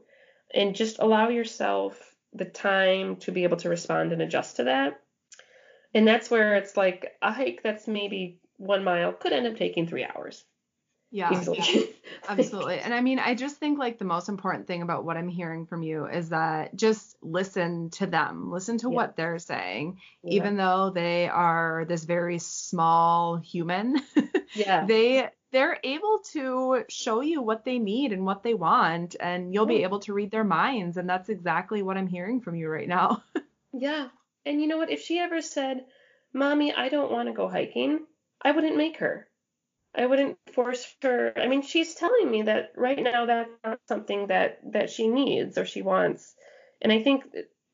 [0.54, 2.00] And just allow yourself
[2.32, 5.02] the time to be able to respond and adjust to that.
[5.94, 9.86] And that's where it's like a hike that's maybe one mile could end up taking
[9.86, 10.44] three hours
[11.10, 11.32] Yeah.
[11.38, 11.94] easily.
[12.28, 12.78] Absolutely.
[12.80, 15.64] And I mean, I just think like the most important thing about what I'm hearing
[15.66, 18.96] from you is that just listen to them, listen to Yeah.
[18.96, 20.34] what they're saying, Yeah.
[20.34, 23.96] even though they are this very small human.
[24.54, 24.84] yeah.
[24.86, 29.64] they they're able to show you what they need and what they want and you'll
[29.64, 32.88] be able to read their minds and that's exactly what I'm hearing from you right
[32.88, 33.22] now.
[33.72, 34.08] Yeah.
[34.48, 34.90] And you know what?
[34.90, 35.84] If she ever said,
[36.32, 38.06] Mommy, I don't want to go hiking,
[38.40, 39.28] I wouldn't make her.
[39.94, 41.34] I wouldn't force her.
[41.36, 45.58] I mean, she's telling me that right now that's not something that that she needs
[45.58, 46.34] or she wants.
[46.80, 47.24] And I think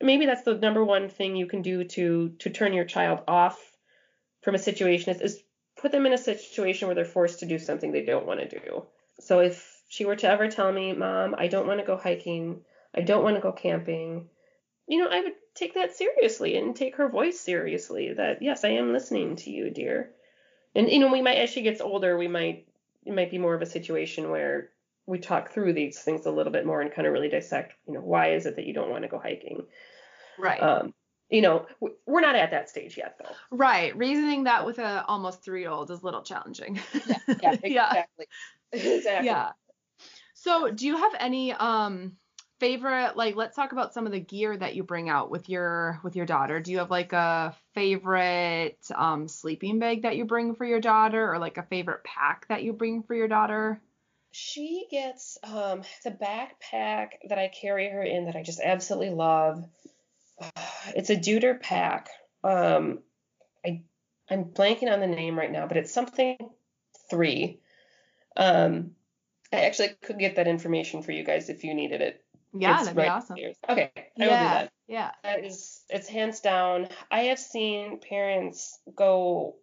[0.01, 3.61] maybe that's the number one thing you can do to to turn your child off
[4.43, 5.43] from a situation is, is
[5.77, 8.49] put them in a situation where they're forced to do something they don't want to
[8.49, 8.85] do.
[9.21, 12.63] So if she were to ever tell me, Mom, I don't want to go hiking,
[12.93, 14.29] I don't want to go camping,
[14.87, 18.13] you know, I would take that seriously and take her voice seriously.
[18.13, 20.11] That yes, I am listening to you, dear.
[20.75, 22.67] And you know, we might as she gets older, we might
[23.05, 24.71] it might be more of a situation where
[25.07, 27.95] we talk through these things a little bit more and kind of really dissect, you
[27.95, 29.67] know, why is it that you don't want to go hiking?
[30.39, 30.59] Right.
[30.61, 30.95] Um,
[31.29, 31.67] you know,
[32.07, 33.35] we're not at that stage yet, though.
[33.51, 33.97] right.
[33.97, 36.81] Reasoning that with a almost 3-year-old is a little challenging.
[37.07, 37.53] Yeah, yeah.
[37.63, 38.27] exactly.
[38.73, 39.27] exactly.
[39.27, 39.51] Yeah.
[40.35, 42.13] So, do you have any um
[42.65, 46.01] favorite like let's talk about some of the gear that you bring out with your
[46.03, 46.61] with your daughter.
[46.61, 51.31] Do you have like a favorite um sleeping bag that you bring for your daughter
[51.31, 53.83] or like a favorite pack that you bring for your daughter?
[54.33, 59.63] She gets um the backpack that I carry her in that I just absolutely love.
[60.97, 62.09] it's a Deuter pack.
[62.43, 63.01] Um,
[63.63, 63.83] I
[64.31, 66.39] I'm blanking on the name right now, but it's something
[67.11, 67.61] three.
[68.39, 68.93] Um,
[69.53, 72.24] I actually could get that information for you guys if you needed it.
[72.57, 73.37] Yeah, It's that'd be awesome.
[73.69, 74.73] Okay, I will do Yeah, that.
[74.87, 75.11] yeah.
[75.25, 76.89] That is, it's hands down.
[77.11, 79.57] I have seen parents go,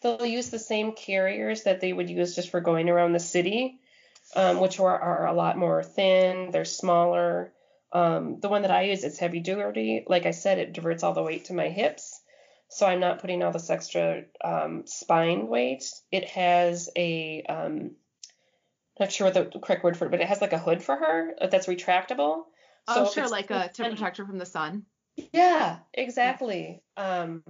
[0.00, 3.80] they'll use the same carriers that they would use just for going around the city,
[4.36, 7.52] um, which are, are a lot more thin, they're smaller.
[7.92, 10.04] Um, the one that I use, it's heavy duty.
[10.06, 12.20] Like I said, it diverts all the weight to my hips.
[12.68, 15.90] So I'm not putting all this extra um, spine weight.
[16.12, 17.96] It has a, um,
[19.00, 20.96] not sure what the correct word for it, but it has like a hood for
[20.96, 22.44] her uh, that's retractable.
[22.88, 24.84] Oh, So sure, like a to protect her from the sun.
[25.32, 26.82] yeah, exactly.
[26.96, 27.42] Um,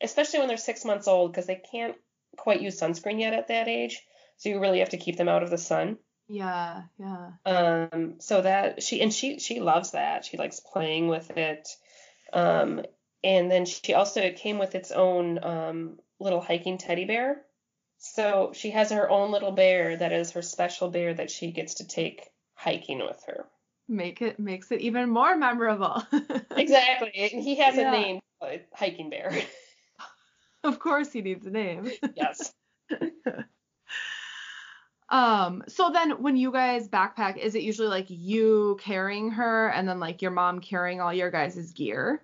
[0.00, 1.96] especially when they're six months old because they can't
[2.36, 4.00] quite use sunscreen yet at that age.
[4.36, 5.98] So you really have to keep them out of the sun.
[6.28, 7.30] Yeah, yeah.
[7.44, 10.24] Um, so that she and she she loves that.
[10.24, 11.68] She likes playing with it.
[12.32, 12.82] Um,
[13.24, 17.42] and then she also it came with its own um, little hiking teddy bear.
[18.12, 21.74] So she has her own little bear that is her special bear that she gets
[21.74, 23.46] to take hiking with her.
[23.86, 26.02] Make it makes it even more memorable.
[26.56, 27.12] Exactly.
[27.14, 27.88] And he has Yeah.
[27.88, 28.20] a name,
[28.72, 29.32] hiking bear.
[30.64, 31.90] of course he needs a name.
[32.14, 32.52] yes.
[35.10, 39.88] Um, so then when you guys backpack, is it usually like you carrying her and
[39.88, 42.22] then like your mom carrying all your guys' gear?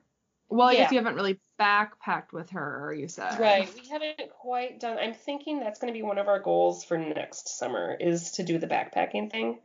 [0.48, 3.38] Well, I guess you haven't really backpacked with her, you said.
[3.38, 3.68] Right.
[3.74, 4.98] We haven't quite done.
[4.98, 8.42] I'm thinking that's going to be one of our goals for next summer is to
[8.42, 9.58] do the backpacking thing.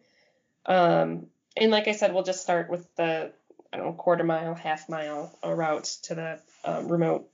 [0.65, 1.27] Um,
[1.57, 3.31] and like I said, we'll just start with the
[3.71, 7.29] I don't know quarter mile, half mile route to the um, remote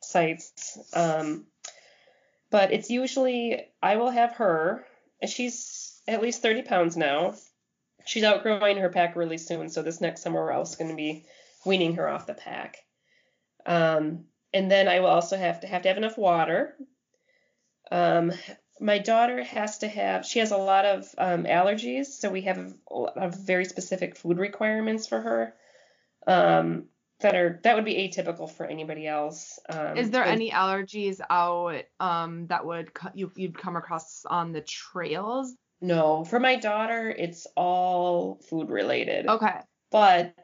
[0.00, 0.78] sites.
[0.94, 1.46] Um,
[2.50, 4.86] but it's usually I will have her,
[5.20, 7.34] and she's at least 30 pounds now.
[8.04, 11.24] She's outgrowing her pack really soon, so this next summer we're also going to be
[11.64, 12.78] weaning her off the pack.
[13.66, 16.74] Um, and then I will also have to have to have enough water.
[17.90, 18.32] Um,
[18.80, 22.74] my daughter has to have she has a lot of um, allergies, so we have
[22.90, 25.54] a lot of very specific food requirements for her.
[26.26, 26.84] Um,
[27.20, 29.58] that are that would be atypical for anybody else.
[29.68, 34.24] Um, Is there and- any allergies out um that would co- you you'd come across
[34.24, 35.54] on the trails?
[35.80, 39.26] No, for my daughter, it's all food related.
[39.28, 39.60] Okay.
[39.90, 40.34] But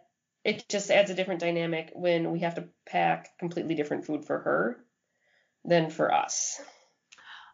[0.45, 4.39] it just adds a different dynamic when we have to pack completely different food for
[4.39, 4.85] her
[5.65, 6.61] than for us.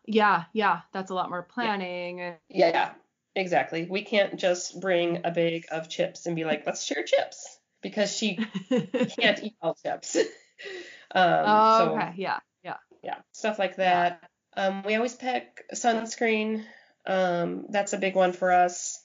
[0.06, 2.34] Yeah, yeah, that's a lot more planning.
[2.48, 2.92] Yeah,
[3.34, 3.86] exactly.
[3.88, 8.14] We can't just bring a bag of chips and be like, let's share chips because
[8.14, 8.36] she
[9.18, 10.16] can't eat all chips.
[11.14, 12.12] um, oh, so, okay.
[12.16, 12.76] Yeah, yeah.
[13.02, 14.22] yeah, stuff like that.
[14.56, 16.64] Um, we always pack sunscreen.
[17.06, 19.02] Um, that's a big one for us.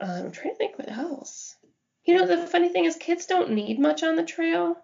[0.00, 1.56] Um, I'm trying to think what else.
[2.08, 4.78] You know, the funny thing is, kids don't need much on the trail.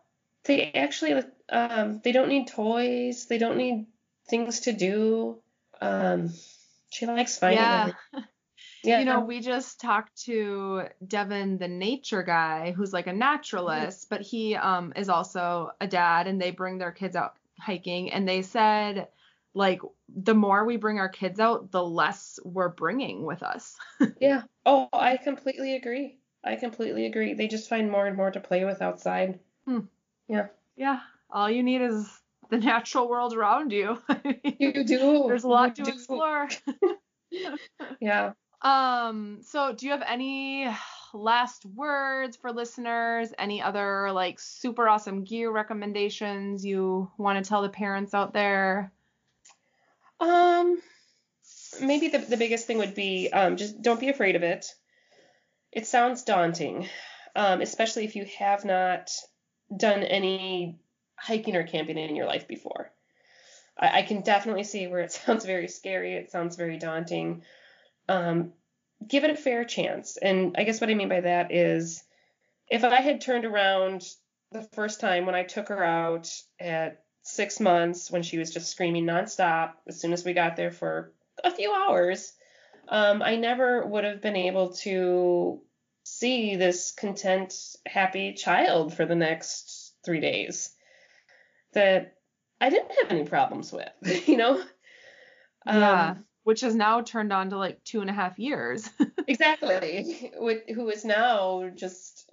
[0.44, 3.24] They actually, um, they don't need toys.
[3.24, 3.86] They don't need
[4.28, 5.40] things to do.
[5.80, 6.34] Um,
[6.90, 7.60] she likes finding.
[7.60, 7.80] Yeah.
[7.80, 7.98] everything.
[8.82, 8.98] Yeah.
[8.98, 14.20] You know, we just talked to Devin, the nature guy, who's like a naturalist, but
[14.20, 18.42] he um is also a dad, and they bring their kids out hiking, and they
[18.42, 19.08] said
[19.54, 23.74] like the more we bring our kids out, the less we're bringing with us.
[24.20, 24.42] Yeah.
[24.66, 26.18] Oh, I completely agree.
[26.44, 27.34] I completely agree.
[27.34, 29.38] They just find more and more to play with outside.
[30.28, 31.00] Yeah, Yeah.
[31.30, 32.06] all you need is
[32.50, 33.98] the natural world around you.
[34.58, 35.24] You do.
[35.26, 35.96] There's a lot You to do.
[35.96, 36.48] explore.
[38.00, 38.32] Yeah.
[38.62, 40.68] Um, so do you have any
[41.12, 43.32] last words for listeners?
[43.38, 48.92] Any other like super awesome gear recommendations you want to tell the parents out there?
[50.20, 50.80] Um,
[51.82, 54.74] maybe the the biggest thing would be um just don't be afraid of it.
[55.74, 56.88] It sounds daunting,
[57.34, 59.10] um, especially if you have not
[59.76, 60.78] done any
[61.16, 62.92] hiking or camping in your life before.
[63.76, 66.14] I, I can definitely see where it sounds very scary.
[66.14, 67.42] It sounds very daunting.
[68.08, 68.52] Um,
[69.06, 70.16] give it a fair chance.
[70.16, 72.04] And I guess what I mean by that is
[72.68, 74.06] if I had turned around
[74.52, 78.70] the first time when I took her out at six months when she was just
[78.70, 81.12] screaming nonstop as soon as we got there for
[81.42, 82.32] a few hours,
[82.88, 85.60] um, I never would have been able to
[86.04, 87.54] see this content,
[87.86, 90.70] happy child for the next three days
[91.72, 92.14] that
[92.60, 93.88] I didn't have any problems with,
[94.28, 94.62] you know?
[95.66, 96.10] Yeah.
[96.10, 98.88] Um, Which is now turned on to like two and a half years.
[99.26, 100.30] exactly.
[100.74, 102.30] Who is now just,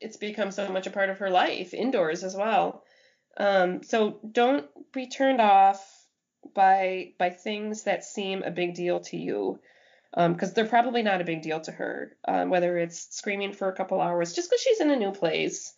[0.00, 2.82] it's become so much a part of her life, indoors as well.
[3.36, 5.86] Um, so don't be turned off
[6.54, 9.60] by by things that seem a big deal to you,
[10.14, 12.16] because they're probably not a big deal to her.
[12.26, 15.74] Um, whether it's screaming for a couple hours just because she's in a new place,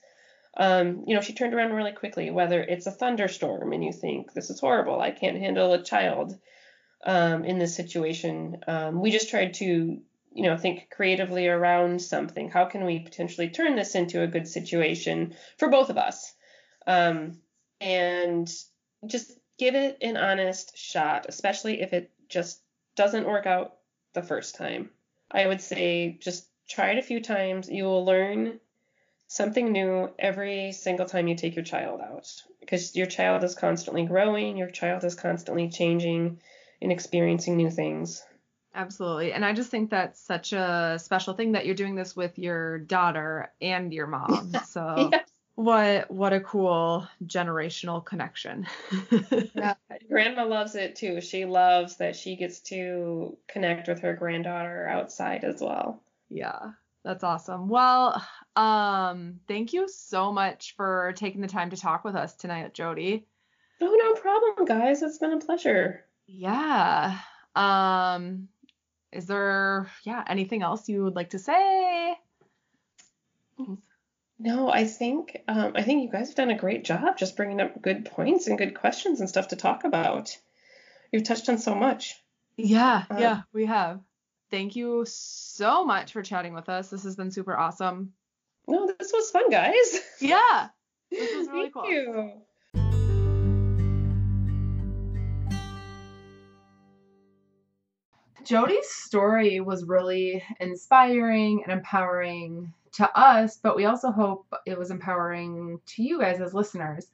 [0.55, 4.33] Um, you know, she turned around really quickly, whether it's a thunderstorm and you think,
[4.33, 6.39] this is horrible, I can't handle a child
[7.07, 8.59] um, in this situation.
[8.66, 12.51] Um, we just tried to, you know, think creatively around something.
[12.51, 16.35] How can we potentially turn this into a good situation for both of us?
[16.87, 17.41] Um,
[17.80, 18.47] and
[19.07, 22.61] just give it an honest shot, especially if it just
[22.95, 23.78] doesn't work out
[24.14, 24.90] the first time.
[25.30, 27.68] I would say just try it a few times.
[27.68, 28.60] You will learn
[29.28, 32.28] something new every single time you take your child out
[32.60, 36.38] because your child is constantly growing, your child is constantly changing
[36.82, 38.22] and experiencing new things.
[38.74, 39.32] Absolutely.
[39.32, 42.78] And I just think that's such a special thing that you're doing this with your
[42.78, 44.52] daughter and your mom.
[44.66, 45.20] So Yeah.
[45.55, 48.66] What what a cool generational connection.
[49.55, 49.74] Yeah.
[50.09, 51.20] Grandma loves it too.
[51.20, 56.03] She loves that she gets to connect with her granddaughter outside as well.
[56.28, 56.72] Yeah,
[57.05, 57.68] that's awesome.
[57.68, 58.26] Well,
[58.57, 63.26] um, thank you so much for taking the time to talk with us tonight, Jody.
[63.80, 65.03] Oh, no problem, guys.
[65.03, 66.05] It's been a pleasure.
[66.26, 67.18] Yeah.
[67.55, 68.48] Um,
[69.12, 72.16] is there, yeah, anything else you would like to say?
[74.45, 77.61] No, I think um, I think you guys have done a great job just bringing
[77.61, 80.36] up good points and good questions and stuff to talk about.
[81.12, 82.20] You've touched on so much.
[82.57, 84.01] Yeah, Um, yeah, we have.
[84.51, 86.90] Thank you so much for chatting with us.
[86.90, 88.14] This has been super awesome.
[88.66, 90.01] No, this was fun, guys.
[90.20, 90.68] Yeah,
[91.11, 91.88] this was really Thank cool.
[91.90, 92.32] you.
[98.45, 104.90] Jody's story was really inspiring and empowering to us, but we also hope it was
[104.90, 107.07] empowering to you guys as listeners.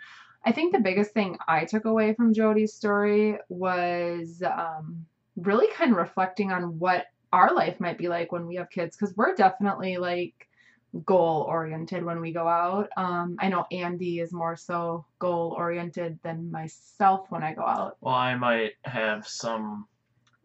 [0.45, 5.07] I think the biggest thing I took away from Jody's story was um,
[5.37, 8.97] really kind of reflecting on what our life might be like when we have kids,
[8.97, 10.49] because we're definitely like
[11.05, 12.89] goal oriented when we go out.
[12.97, 17.99] Um, I know Andy is more so goal oriented than myself when I go out.
[18.01, 19.87] Well, I might have some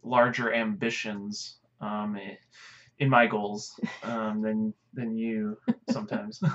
[0.04, 2.18] larger ambitions um,
[3.00, 5.58] in my goals um, than than you
[5.90, 6.42] sometimes.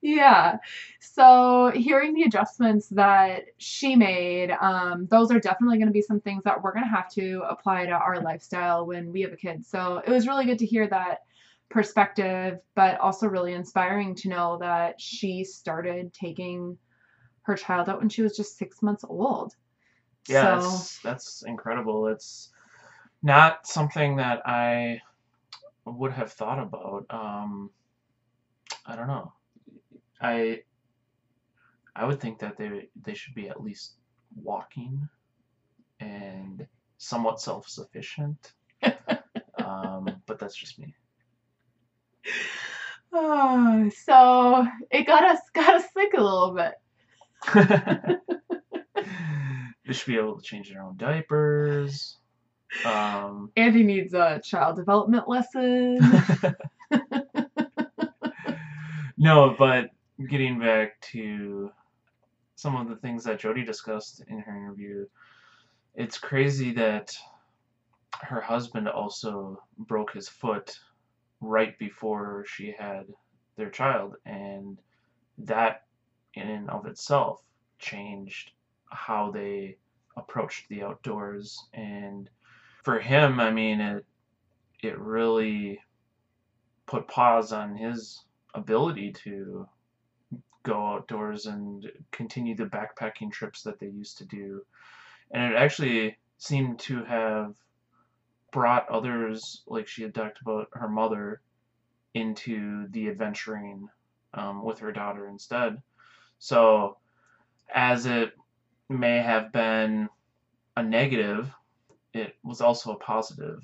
[0.00, 0.58] Yeah.
[1.00, 6.20] So hearing the adjustments that she made, um, those are definitely going to be some
[6.20, 9.36] things that we're going to have to apply to our lifestyle when we have a
[9.36, 9.64] kid.
[9.64, 11.20] So it was really good to hear that
[11.70, 16.78] perspective, but also really inspiring to know that she started taking
[17.42, 19.54] her child out when she was just six months old.
[20.28, 22.08] yeah, So that's that's incredible.
[22.08, 22.50] It's
[23.22, 25.00] not something that I
[25.84, 27.06] would have thought about.
[27.10, 27.70] Um,
[28.86, 29.32] I don't know.
[30.20, 30.62] I
[31.94, 33.94] I would think that they they should be at least
[34.34, 35.08] walking
[36.00, 36.66] and
[36.98, 38.52] somewhat self-sufficient.
[39.58, 40.94] um, but that's just me.
[43.14, 46.72] Oh, so it got us got us think a little bit.
[49.86, 52.16] they should be able to change their own diapers.
[52.84, 55.98] Um, Andy needs a child development lesson.
[59.16, 59.90] no, but
[60.28, 61.70] getting back to
[62.54, 65.06] some of the things that Jody discussed in her interview,
[65.94, 67.16] it's crazy that
[68.20, 70.78] her husband also broke his foot
[71.40, 73.06] right before she had
[73.56, 74.78] their child, and
[75.38, 75.84] that
[76.34, 77.42] in and of itself
[77.78, 78.52] changed
[78.90, 79.76] how they
[80.16, 81.66] approached the outdoors.
[81.74, 82.28] And
[82.82, 84.04] for him, I mean, it
[84.82, 85.80] it really
[86.86, 88.24] put pause on his
[88.54, 89.66] ability to
[90.64, 94.62] go outdoors and continue the backpacking trips that they used to do.
[95.30, 97.54] And it actually seemed to have
[98.50, 101.40] brought others, like she had talked about her mother,
[102.14, 103.88] into the adventuring
[104.34, 105.80] um, with her daughter instead.
[106.38, 106.98] So,
[107.74, 108.34] as it
[108.88, 110.08] may have been
[110.76, 111.50] a negative,
[112.14, 113.60] it was also a positive.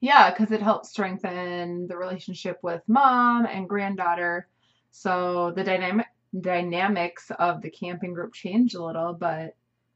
[0.00, 4.48] Yeah, because it helped strengthen the relationship with mom and granddaughter.
[4.90, 6.06] So the dynamic
[6.40, 9.54] dynamics of the camping group changed a little, but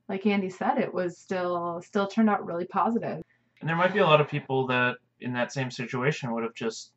[0.08, 3.22] like Andy said, it was still still turned out really positive.
[3.60, 6.54] And there might be a lot of people that in that same situation would have
[6.54, 6.92] just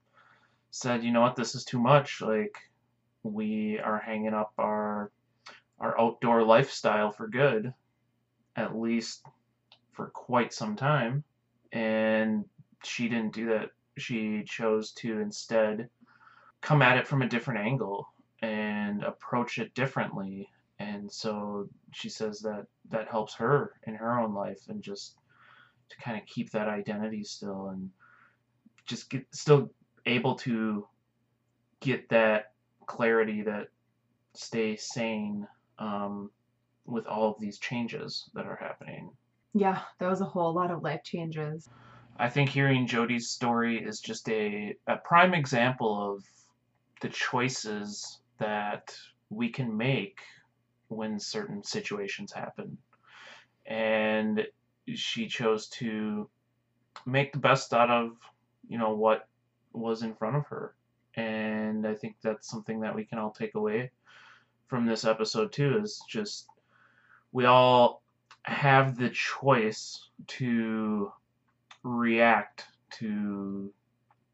[0.71, 2.21] said, you know what, this is too much.
[2.21, 2.55] Like
[3.23, 5.11] we are hanging up our
[5.79, 7.73] our outdoor lifestyle for good,
[8.55, 9.25] at least
[9.99, 11.25] for quite some time.
[11.73, 12.45] And
[12.85, 13.71] she didn't do that.
[13.97, 15.89] She chose to instead
[16.61, 18.07] come at it from a different angle
[18.41, 20.47] and approach it differently.
[20.79, 25.17] And so she says that that helps her in her own life and just
[25.89, 27.89] to kind of keep that identity still and
[28.85, 29.69] just get still
[30.05, 30.87] able to
[31.81, 32.53] get that
[32.85, 33.67] clarity that
[34.33, 35.45] stay sane
[35.77, 36.31] um,
[36.85, 39.11] with all of these changes that are happening.
[39.53, 41.69] Yeah, that was a whole lot of life changes.
[42.17, 46.23] I think hearing Jody's story is just a, a prime example of
[47.01, 48.93] the choices that
[49.29, 50.19] we can make
[50.89, 52.77] when certain situations happen.
[53.65, 54.45] And
[54.93, 56.29] she chose to
[57.05, 58.11] make the best out of,
[58.67, 59.27] you know, what
[59.71, 60.75] was in front of her.
[61.15, 63.91] And I think that's something that we can all take away
[64.67, 66.47] from this episode too is just
[67.31, 68.01] we all
[68.43, 71.11] have the choice to
[71.83, 73.71] react to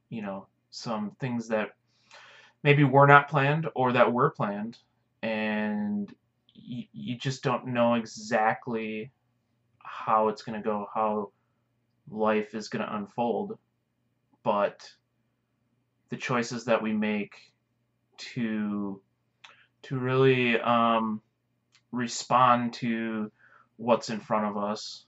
[0.10, 1.72] you know some things that
[2.64, 4.78] maybe were not planned or that were planned.
[5.22, 6.14] And
[6.54, 9.12] you, you just don't know exactly
[9.84, 11.32] how it's going to go how
[12.10, 13.58] life is going to unfold.
[14.44, 14.90] But
[16.10, 17.36] the choices that we make
[18.34, 19.02] to
[19.84, 21.22] to really um,
[21.92, 23.32] respond to
[23.78, 25.06] what's in front of us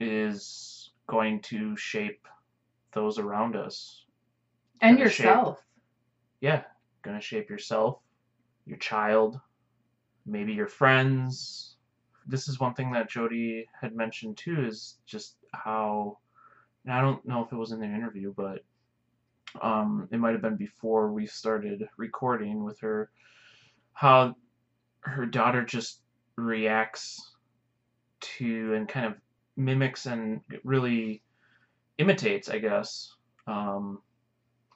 [0.00, 2.26] is going to shape
[2.92, 4.04] those around us.
[4.80, 5.62] And Gonna shape- yourself.
[6.40, 6.64] Yeah,
[7.02, 8.00] going to shape yourself,
[8.66, 9.40] your child,
[10.26, 11.76] maybe your friends.
[12.26, 16.18] This is one thing that Jody had mentioned too is just how,
[16.84, 18.64] and I don't know if it was in the interview, but
[19.60, 23.10] um, it might have been before we started recording with her,
[23.92, 24.34] how
[25.00, 26.00] her daughter just
[26.36, 27.31] reacts
[28.38, 29.14] to and kind of
[29.56, 31.22] mimics and really
[31.98, 33.14] imitates, I guess,
[33.46, 34.00] um,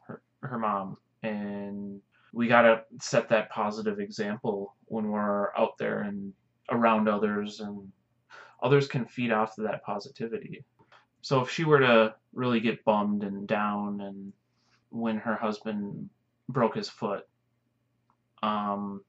[0.06, 2.00] her her mom, and
[2.32, 6.32] we gotta set that positive example when we're out there and
[6.70, 7.90] around others, and
[8.62, 10.64] others can feed off of that positivity.
[11.22, 14.32] So if she were to really get bummed and down, and
[14.90, 16.10] when her husband
[16.48, 17.26] broke his foot,
[18.42, 19.02] um,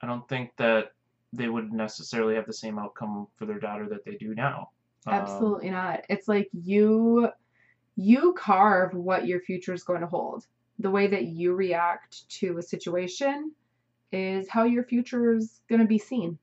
[0.00, 0.92] I don't think that
[1.36, 4.70] they wouldn't necessarily have the same outcome for their daughter that they do now.
[5.06, 6.04] Um, Absolutely not.
[6.08, 7.28] It's like you
[7.96, 10.46] you carve what your future is going to hold.
[10.78, 13.52] The way that you react to a situation
[14.10, 16.38] is how your future is going to be seen.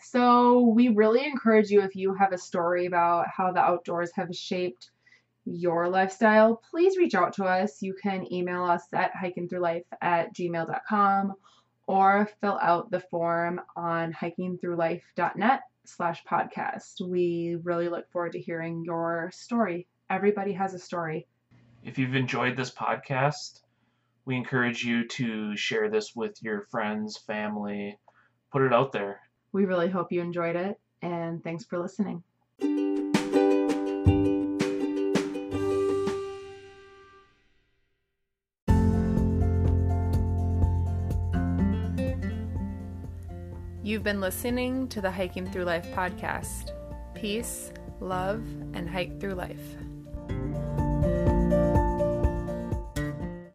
[0.00, 4.34] So, we really encourage you if you have a story about how the outdoors have
[4.34, 4.90] shaped
[5.44, 7.82] your lifestyle, please reach out to us.
[7.82, 11.34] You can email us at hikingthroughlife at gmail.com
[11.88, 17.00] or fill out the form on hikingthroughlife.net slash podcast.
[17.00, 19.88] We really look forward to hearing your story.
[20.10, 21.26] Everybody has a story.
[21.82, 23.62] If you've enjoyed this podcast,
[24.26, 27.98] we encourage you to share this with your friends, family,
[28.52, 29.20] put it out there.
[29.52, 32.22] We really hope you enjoyed it, and thanks for listening.
[43.98, 46.70] You've been listening to the Hiking Through Life podcast.
[47.16, 49.58] Peace, love, and hike through life.